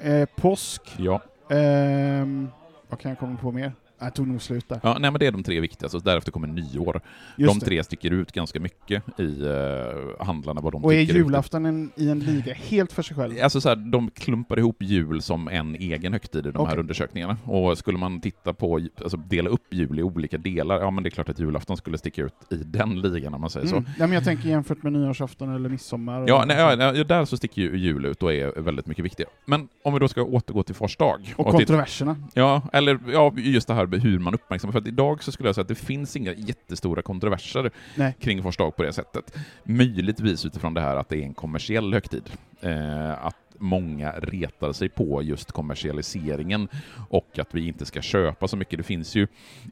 eh, 0.00 0.28
påsk, 0.36 0.82
Ja. 0.98 1.20
ehm, 1.50 2.48
vad 2.88 3.00
kan 3.00 3.08
jag 3.10 3.18
komma 3.18 3.36
på 3.36 3.52
mer? 3.52 3.72
Jag 4.00 4.14
tog 4.14 4.28
nog 4.28 4.42
slut 4.42 4.68
där. 4.68 4.80
ja, 4.82 4.92
nej 5.00 5.10
men 5.10 5.18
det 5.18 5.26
är 5.26 5.32
de 5.32 5.42
tre 5.42 5.60
viktigaste, 5.60 5.96
och 5.96 6.02
därefter 6.02 6.32
kommer 6.32 6.48
nyår. 6.48 7.00
Just 7.36 7.52
de 7.54 7.58
det. 7.58 7.66
tre 7.66 7.84
sticker 7.84 8.10
ut 8.10 8.32
ganska 8.32 8.60
mycket 8.60 9.02
i 9.20 9.22
uh, 9.22 10.24
handlarna, 10.24 10.60
vad 10.60 10.72
de 10.72 10.84
Och 10.84 10.94
är 10.94 11.00
julafton 11.00 11.66
en, 11.66 11.90
i 11.96 12.08
en 12.10 12.18
liga 12.20 12.54
helt 12.54 12.92
för 12.92 13.02
sig 13.02 13.16
själv? 13.16 13.34
Alltså 13.42 13.60
så 13.60 13.68
här, 13.68 13.76
de 13.76 14.10
klumpar 14.10 14.58
ihop 14.58 14.76
jul 14.82 15.22
som 15.22 15.48
en 15.48 15.74
egen 15.74 16.12
högtid 16.12 16.46
i 16.46 16.50
de 16.50 16.58
här 16.58 16.72
Okej. 16.72 16.80
undersökningarna. 16.80 17.36
Och 17.44 17.78
skulle 17.78 17.98
man 17.98 18.20
titta 18.20 18.52
på, 18.54 18.80
alltså 19.02 19.16
dela 19.16 19.50
upp 19.50 19.74
jul 19.74 19.98
i 19.98 20.02
olika 20.02 20.38
delar, 20.38 20.78
ja 20.80 20.90
men 20.90 21.04
det 21.04 21.08
är 21.08 21.10
klart 21.10 21.28
att 21.28 21.38
julafton 21.38 21.76
skulle 21.76 21.98
sticka 21.98 22.22
ut 22.22 22.34
i 22.50 22.56
den 22.56 23.00
ligan 23.00 23.34
om 23.34 23.40
man 23.40 23.50
säger 23.50 23.66
Mm. 23.72 23.84
så. 23.84 23.90
Ja, 23.98 24.06
men 24.06 24.12
jag 24.12 24.24
tänker 24.24 24.48
jämfört 24.48 24.82
med 24.82 24.92
nyårsafton 24.92 25.54
eller 25.54 25.68
midsommar. 25.68 26.20
och- 26.20 26.28
Ja, 26.28 26.44
nej, 26.46 26.56
ja, 26.96 27.04
där 27.04 27.24
så 27.24 27.36
sticker 27.36 27.62
ju 27.62 27.76
jul 27.78 28.04
ut 28.06 28.22
och 28.22 28.32
är 28.32 28.60
väldigt 28.60 28.86
mycket 28.86 29.04
viktigare. 29.04 29.30
Men 29.46 29.68
om 29.84 29.92
vi 29.94 29.98
då 30.00 30.08
ska 30.08 30.22
återgå 30.22 30.62
till 30.62 30.74
Fars 30.74 30.96
dag. 30.96 31.34
Och 31.36 31.46
titta- 31.46 31.50
kontroverserna. 31.58 32.16
Ja, 32.34 32.62
eller 32.72 32.98
ja, 33.12 33.32
just 33.36 33.68
det 33.68 33.74
här 33.74 33.86
hur 33.96 34.18
man 34.18 34.34
uppmärksammar. 34.34 34.72
För 34.72 34.78
att 34.78 34.86
idag 34.86 35.22
så 35.22 35.32
skulle 35.32 35.48
jag 35.48 35.54
säga 35.54 35.62
att 35.62 35.68
det 35.68 35.74
finns 35.74 36.16
inga 36.16 36.32
jättestora 36.32 37.02
kontroverser 37.02 37.70
Nej. 37.94 38.14
kring 38.20 38.42
Fars 38.42 38.56
dag 38.56 38.76
på 38.76 38.82
det 38.82 38.92
sättet. 38.92 39.36
Möjligtvis 39.64 40.46
utifrån 40.46 40.74
det 40.74 40.80
här 40.80 40.96
att 40.96 41.08
det 41.08 41.16
är 41.16 41.22
en 41.22 41.34
kommersiell 41.34 41.92
högtid. 41.92 42.30
Eh, 42.60 43.26
att 43.26 43.36
många 43.58 44.12
retar 44.12 44.72
sig 44.72 44.88
på 44.88 45.22
just 45.22 45.52
kommersialiseringen 45.52 46.68
och 47.10 47.38
att 47.38 47.54
vi 47.54 47.68
inte 47.68 47.86
ska 47.86 48.02
köpa 48.02 48.48
så 48.48 48.56
mycket. 48.56 48.78
Det 48.78 48.82
finns 48.82 49.14
ju 49.14 49.26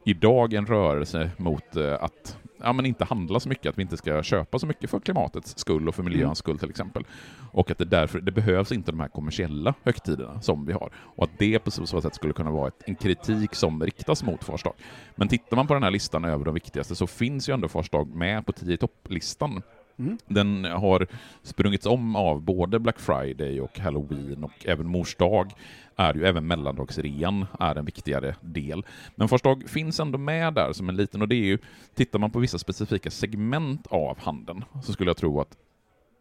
idag 0.05 0.53
en 0.53 0.65
rörelse 0.65 1.29
mot 1.37 1.75
eh, 1.75 1.93
att 1.93 2.37
ja, 2.59 2.73
men 2.73 2.85
inte 2.85 3.05
handla 3.05 3.39
så 3.39 3.49
mycket, 3.49 3.69
att 3.69 3.77
vi 3.77 3.81
inte 3.81 3.97
ska 3.97 4.23
köpa 4.23 4.59
så 4.59 4.67
mycket 4.67 4.89
för 4.89 4.99
klimatets 4.99 5.57
skull 5.57 5.87
och 5.87 5.95
för 5.95 6.03
miljöns 6.03 6.23
Mm. 6.23 6.35
skull 6.35 6.59
till 6.59 6.69
exempel. 6.69 7.03
Och 7.51 7.71
att 7.71 7.77
det 7.77 7.85
därför, 7.85 8.19
det 8.21 8.31
behövs 8.31 8.71
inte 8.71 8.91
de 8.91 8.99
här 8.99 9.07
kommersiella 9.07 9.73
högtiderna 9.83 10.41
som 10.41 10.65
vi 10.65 10.73
har. 10.73 10.91
Och 10.95 11.23
att 11.23 11.39
det 11.39 11.59
på 11.59 11.71
så 11.71 12.01
sätt 12.01 12.15
skulle 12.15 12.33
kunna 12.33 12.51
vara 12.51 12.67
ett, 12.67 12.83
en 12.85 12.95
kritik 12.95 13.55
som 13.55 13.83
riktas 13.83 14.23
mot 14.23 14.43
Fars 14.43 14.63
dag. 14.63 14.73
Men 15.15 15.27
tittar 15.27 15.55
man 15.57 15.67
på 15.67 15.73
den 15.73 15.83
här 15.83 15.91
listan 15.91 16.25
över 16.25 16.45
de 16.45 16.53
viktigaste 16.53 16.95
så 16.95 17.07
finns 17.07 17.49
ju 17.49 17.53
ändå 17.53 17.67
Fars 17.67 17.89
dag 17.89 18.15
med 18.15 18.45
på 18.45 18.51
10 18.51 18.77
topp-listan. 18.77 19.61
Mm. 19.99 20.17
Den 20.27 20.65
har 20.65 21.07
sprungits 21.43 21.85
om 21.85 22.15
av 22.15 22.41
både 22.41 22.79
Black 22.79 22.99
Friday 22.99 23.61
och 23.61 23.79
Halloween 23.79 24.43
och 24.43 24.65
även 24.65 24.87
Mors 24.87 25.15
dag 25.15 25.53
är 25.95 26.13
ju 26.13 26.25
även 26.25 26.47
mellandagsrean 26.47 27.45
är 27.59 27.75
en 27.75 27.85
viktigare 27.85 28.35
del. 28.41 28.85
Men 29.15 29.27
Fars 29.27 29.41
dag 29.41 29.63
finns 29.69 29.99
ändå 29.99 30.17
med 30.17 30.53
där 30.53 30.73
som 30.73 30.89
en 30.89 30.95
liten, 30.95 31.21
och 31.21 31.27
det 31.27 31.35
är 31.35 31.45
ju, 31.45 31.57
tittar 31.95 32.19
man 32.19 32.31
på 32.31 32.39
vissa 32.39 32.57
specifika 32.57 33.11
segment 33.11 33.87
av 33.87 34.19
handeln 34.19 34.63
så 34.83 34.93
skulle 34.93 35.09
jag 35.09 35.17
tro 35.17 35.41
att 35.41 35.57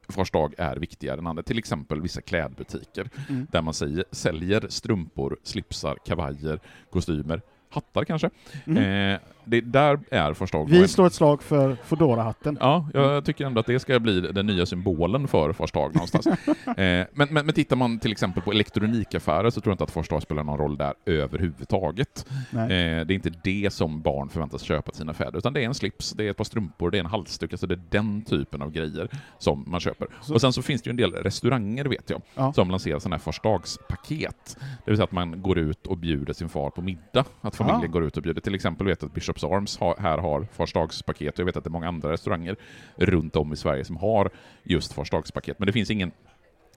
Fars 0.08 0.30
dag 0.30 0.54
är 0.58 0.76
viktigare 0.76 1.18
än 1.18 1.26
andra, 1.26 1.42
till 1.42 1.58
exempel 1.58 2.00
vissa 2.00 2.20
klädbutiker 2.20 3.10
Mm. 3.28 3.46
där 3.52 3.62
man 3.62 3.74
säger, 3.74 4.04
säljer 4.10 4.66
strumpor, 4.68 5.36
slipsar, 5.42 5.96
kavajer, 6.06 6.60
kostymer, 6.90 7.42
hattar 7.68 8.04
kanske. 8.04 8.30
Mm. 8.64 9.12
Eh, 9.14 9.20
det, 9.46 9.60
där 9.60 9.98
är 10.10 10.34
Fars 10.34 10.50
dag 10.50 10.68
Vi 10.70 10.88
slår 10.88 11.06
ett 11.06 11.12
slag 11.14 11.42
för 11.42 11.76
Foodora-hatten. 11.84 12.58
Ja, 12.60 12.88
jag 12.94 13.24
tycker 13.24 13.46
ändå 13.46 13.60
att 13.60 13.66
det 13.66 13.78
ska 13.78 14.00
bli 14.00 14.20
den 14.20 14.46
nya 14.46 14.66
symbolen 14.66 15.28
för 15.28 15.52
Fars 15.52 15.72
dag 15.72 15.94
någonstans. 15.94 16.26
eh, 16.26 16.34
men, 16.76 17.06
men, 17.14 17.28
men 17.30 17.52
tittar 17.52 17.76
man 17.76 17.98
till 17.98 18.12
exempel 18.12 18.42
på 18.42 18.50
elektronikaffärer 18.52 19.50
så 19.50 19.60
tror 19.60 19.70
jag 19.70 19.74
inte 19.74 19.84
att 19.84 19.90
Fars 19.90 20.08
dag 20.08 20.22
spelar 20.22 20.44
någon 20.44 20.58
roll 20.58 20.76
där 20.76 20.94
överhuvudtaget. 21.06 22.26
Eh, 22.52 22.58
det 22.68 22.74
är 22.76 23.12
inte 23.12 23.32
det 23.44 23.72
som 23.72 24.02
barn 24.02 24.28
förväntas 24.28 24.62
köpa 24.62 24.90
till 24.90 24.98
sina 24.98 25.14
fäder, 25.14 25.38
utan 25.38 25.52
det 25.52 25.60
är 25.60 25.64
en 25.66 25.74
slips, 25.74 26.10
det 26.12 26.26
är 26.26 26.30
ett 26.30 26.36
par 26.36 26.44
strumpor, 26.44 26.90
det 26.90 26.98
är 26.98 27.00
en 27.00 27.06
halsduk, 27.06 27.52
alltså 27.52 27.66
det 27.66 27.74
är 27.74 27.82
den 27.90 28.22
typen 28.22 28.62
av 28.62 28.70
grejer 28.70 29.08
som 29.38 29.64
man 29.66 29.80
köper. 29.80 30.08
Så- 30.22 30.34
Och 30.34 30.40
sen 30.40 30.52
så 30.52 30.62
finns 30.62 30.82
det 30.82 30.88
ju 30.88 30.90
en 30.90 30.96
del 30.96 31.12
restauranger, 31.12 31.84
vet 31.84 32.10
jag, 32.10 32.22
Ja. 32.34 32.52
som 32.52 32.70
lanserar 32.70 32.98
sådana 32.98 33.16
här 33.16 33.20
farsdagspaket. 33.20 34.56
Det 34.84 34.90
vill 34.90 34.96
säga 34.96 35.04
att 35.04 35.12
man 35.12 35.42
går 35.42 35.58
ut 35.58 35.86
och 35.86 35.98
bjuder 35.98 36.32
sin 36.32 36.48
far 36.48 36.70
på 36.70 36.82
middag, 36.82 37.24
att 37.40 37.56
familjen 37.56 37.84
Ah. 37.84 37.86
går 37.92 38.04
ut 38.04 38.16
och 38.16 38.22
bjuder. 38.22 38.40
Till 38.40 38.54
exempel 38.54 38.86
vet 38.86 39.02
jag 39.02 39.08
att 39.08 39.14
Bishops 39.36 39.52
Arms 39.52 39.98
här 39.98 40.18
har 40.18 40.46
farsdagspaket, 40.52 41.34
och 41.34 41.40
jag 41.40 41.44
vet 41.44 41.56
att 41.56 41.64
det 41.64 41.68
är 41.68 41.72
många 41.72 41.88
andra 41.88 42.12
restauranger 42.12 42.56
runt 42.96 43.36
om 43.36 43.52
i 43.52 43.56
Sverige 43.56 43.84
som 43.84 43.96
har 43.96 44.30
just 44.62 44.92
farsdagspaket, 44.92 45.58
men 45.58 45.66
det 45.66 45.72
finns 45.72 45.90
ingen 45.90 46.12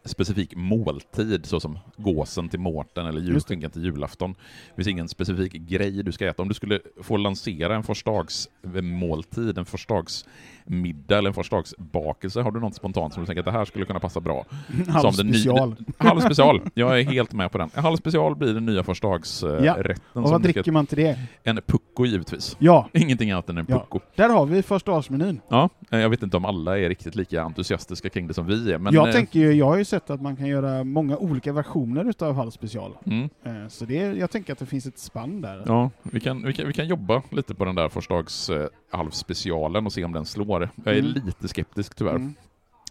specifik 0.05 0.55
måltid, 0.55 1.45
så 1.45 1.59
som 1.59 1.79
gåsen 1.97 2.49
till 2.49 2.59
Mårten 2.59 3.05
eller 3.05 3.21
julskinkan 3.21 3.71
till 3.71 3.83
julafton. 3.83 4.33
Det 4.69 4.75
finns 4.75 4.87
ingen 4.87 5.07
specifik 5.09 5.53
grej 5.53 6.03
du 6.03 6.11
ska 6.11 6.27
äta. 6.27 6.41
Om 6.41 6.47
du 6.47 6.53
skulle 6.53 6.79
få 7.01 7.17
lansera 7.17 7.75
en 7.75 7.83
farsdagsmåltid, 7.83 9.57
en 9.57 9.65
farsdagsmiddag 9.65 11.17
eller 11.17 11.27
en 11.29 11.33
farsdagsbakelse, 11.33 12.41
har 12.41 12.51
du 12.51 12.59
något 12.59 12.75
spontant 12.75 13.13
som 13.13 13.23
du 13.23 13.27
tänker 13.27 13.39
att 13.39 13.45
det 13.45 13.51
här 13.51 13.65
skulle 13.65 13.85
kunna 13.85 13.99
passa 13.99 14.19
bra? 14.19 14.45
Halv 14.87 15.15
den 15.17 15.27
ny- 15.27 15.33
special. 15.33 15.75
Halv 15.97 16.19
special, 16.19 16.61
jag 16.73 16.99
är 16.99 17.03
helt 17.03 17.33
med 17.33 17.51
på 17.51 17.57
den. 17.57 17.69
En 17.73 17.83
halv 17.83 17.97
special 17.97 18.35
blir 18.35 18.53
den 18.53 18.65
nya 18.65 18.83
farsdagsrätten. 18.83 19.65
Ja. 19.65 19.75
rätten 19.77 20.03
Och 20.07 20.13
som 20.13 20.21
vad 20.23 20.29
ska- 20.41 20.51
dricker 20.51 20.71
man 20.71 20.85
till 20.85 20.97
det? 20.97 21.19
En 21.43 21.59
pucko 21.67 22.05
givetvis. 22.05 22.55
Ja, 22.59 22.89
Ingenting 22.93 23.31
annat 23.31 23.49
än 23.49 23.57
en 23.57 23.65
Ja. 23.69 23.79
pucko. 23.79 23.99
där 24.15 24.29
har 24.29 24.45
vi 24.45 24.63
första 24.63 24.91
dagsmenyn. 24.91 25.41
Ja, 25.49 25.69
jag 25.89 26.09
vet 26.09 26.23
inte 26.23 26.37
om 26.37 26.45
alla 26.45 26.79
är 26.79 26.89
riktigt 26.89 27.15
lika 27.15 27.41
entusiastiska 27.43 28.09
kring 28.09 28.27
det 28.27 28.33
som 28.33 28.45
vi 28.47 28.71
är, 28.71 28.77
men... 28.77 28.93
jag, 28.93 29.07
eh, 29.07 29.13
tänker 29.13 29.39
ju, 29.39 29.53
jag 29.53 29.65
har 29.65 29.77
ju 29.77 29.85
sett 29.89 30.09
att 30.09 30.21
man 30.21 30.35
kan 30.35 30.47
göra 30.47 30.83
många 30.83 31.17
olika 31.17 31.53
versioner 31.53 32.09
utav 32.09 32.35
halv 32.35 32.51
special. 32.51 32.97
Mm, 33.05 33.29
Eh, 33.43 33.67
Så 33.67 33.85
det, 33.85 33.95
jag 33.95 34.31
tänker 34.31 34.53
att 34.53 34.59
det 34.59 34.65
finns 34.65 34.85
ett 34.85 34.99
spann 34.99 35.41
där. 35.41 35.63
ja, 35.67 35.89
vi 36.03 36.19
kan, 36.19 36.43
vi, 36.45 36.53
kan, 36.53 36.67
vi 36.67 36.73
kan 36.73 36.87
jobba 36.87 37.21
lite 37.31 37.55
på 37.55 37.65
den 37.65 37.75
där 37.75 37.89
förslags 37.89 38.49
eh, 38.49 38.67
halvspecialen 38.91 39.85
och 39.85 39.93
se 39.93 40.03
om 40.03 40.11
den 40.13 40.25
slår. 40.25 40.69
Jag 40.85 40.95
är 40.95 40.99
Mm. 40.99 41.13
lite 41.25 41.47
skeptisk 41.47 41.95
tyvärr. 41.95 42.15
Mm. 42.15 42.33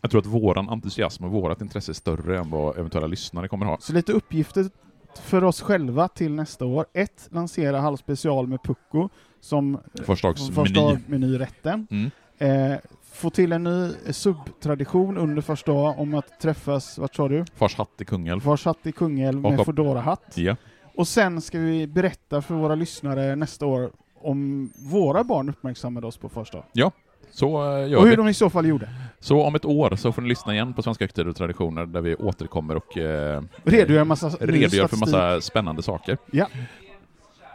Jag 0.03 0.11
tror 0.11 0.21
att 0.21 0.27
våran 0.27 0.69
entusiasm 0.69 1.25
och 1.25 1.31
vårat 1.31 1.61
intresse 1.63 1.93
är 1.93 1.95
större 1.95 2.39
än 2.39 2.51
vad 2.51 2.79
eventuella 2.79 3.07
lyssnare 3.07 3.49
kommer 3.49 3.67
ha. 3.67 3.77
Så 3.81 3.93
lite 3.93 4.13
uppgifter 4.13 4.67
för 5.23 5.45
oss 5.45 5.61
själva 5.61 6.09
till 6.09 6.33
nästa 6.35 6.65
år. 6.65 6.87
Ett, 6.93 7.29
lansera 7.33 7.81
Halv 7.81 7.97
special 7.97 8.47
med 8.47 8.63
Pucko 8.63 9.09
som 9.41 9.79
Första 10.05 10.35
första 10.35 10.81
dags 10.81 11.09
meny. 11.09 11.27
menyrätten. 11.27 11.87
Mm. 11.91 12.11
Eh, 12.73 12.79
få 13.13 13.31
till 13.31 13.53
en 13.53 13.65
ny 13.65 13.93
subtradition 14.11 15.19
under 15.19 15.43
första 15.43 15.73
dag 15.73 15.99
om 15.99 16.15
att 16.15 16.41
träffas, 16.41 16.99
vart 16.99 17.15
sa 17.15 17.29
du? 17.29 17.45
Fars 17.57 17.77
hatt 17.77 18.01
i 18.01 18.05
Kungälv. 18.05 18.43
Var 18.45 18.57
satt 18.57 18.87
i 18.87 18.93
Kungälv 18.93 19.41
med 19.41 19.65
Foodora-hatt. 19.65 20.33
Ja. 20.35 20.57
Och 20.95 21.09
sen 21.09 21.41
ska 21.41 21.59
vi 21.59 21.87
berätta 21.87 22.43
för 22.43 22.55
våra 22.55 22.75
lyssnare 22.75 23.37
nästa 23.37 23.67
år 23.67 23.91
om 24.21 24.71
våra 24.77 25.25
barn 25.25 25.49
uppmärksammade 25.49 26.07
oss 26.07 26.17
på 26.17 26.29
första 26.29 26.59
dag. 26.75 26.93
Så 27.31 27.77
eh, 27.77 27.89
gör 27.89 27.97
Och 27.99 28.03
hur 28.05 28.11
vi. 28.11 28.17
de 28.17 28.29
i 28.29 28.35
så 28.35 28.51
fall 28.51 28.67
gjorde. 28.67 28.89
Så 29.21 29.43
om 29.43 29.55
ett 29.55 29.65
år 29.65 29.97
så 29.97 30.13
får 30.13 30.23
ni 30.23 30.29
lyssna 30.29 30.55
igen 30.55 30.75
på 30.75 30.83
Svenska 30.83 31.05
högtider 31.05 31.29
och 31.29 31.37
traditioner 31.37 31.87
där 31.87 32.01
vi 32.01 32.15
återkommer 32.17 32.77
och 32.77 32.99
eh, 32.99 33.43
Redogör 33.65 34.05
massa 34.05 34.29
redogör 34.41 34.87
för 34.89 34.97
massa 34.97 35.41
spännande 35.41 35.83
saker. 35.83 36.19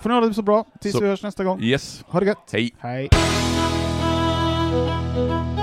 Får 0.02 0.10
ni 0.10 0.16
ha 0.16 0.22
det 0.22 0.34
så 0.34 0.42
bra 0.42 0.66
tills 0.82 0.96
Så- 0.96 1.02
vi 1.02 1.08
hörs 1.08 1.24
nästa 1.24 1.44
gång. 1.44 1.62
Yes, 1.62 2.04
Ha 2.08 2.20
det 2.20 2.26
gött! 2.26 2.50
hej! 2.52 2.74
Hej! 2.80 3.10
Música 4.74 5.63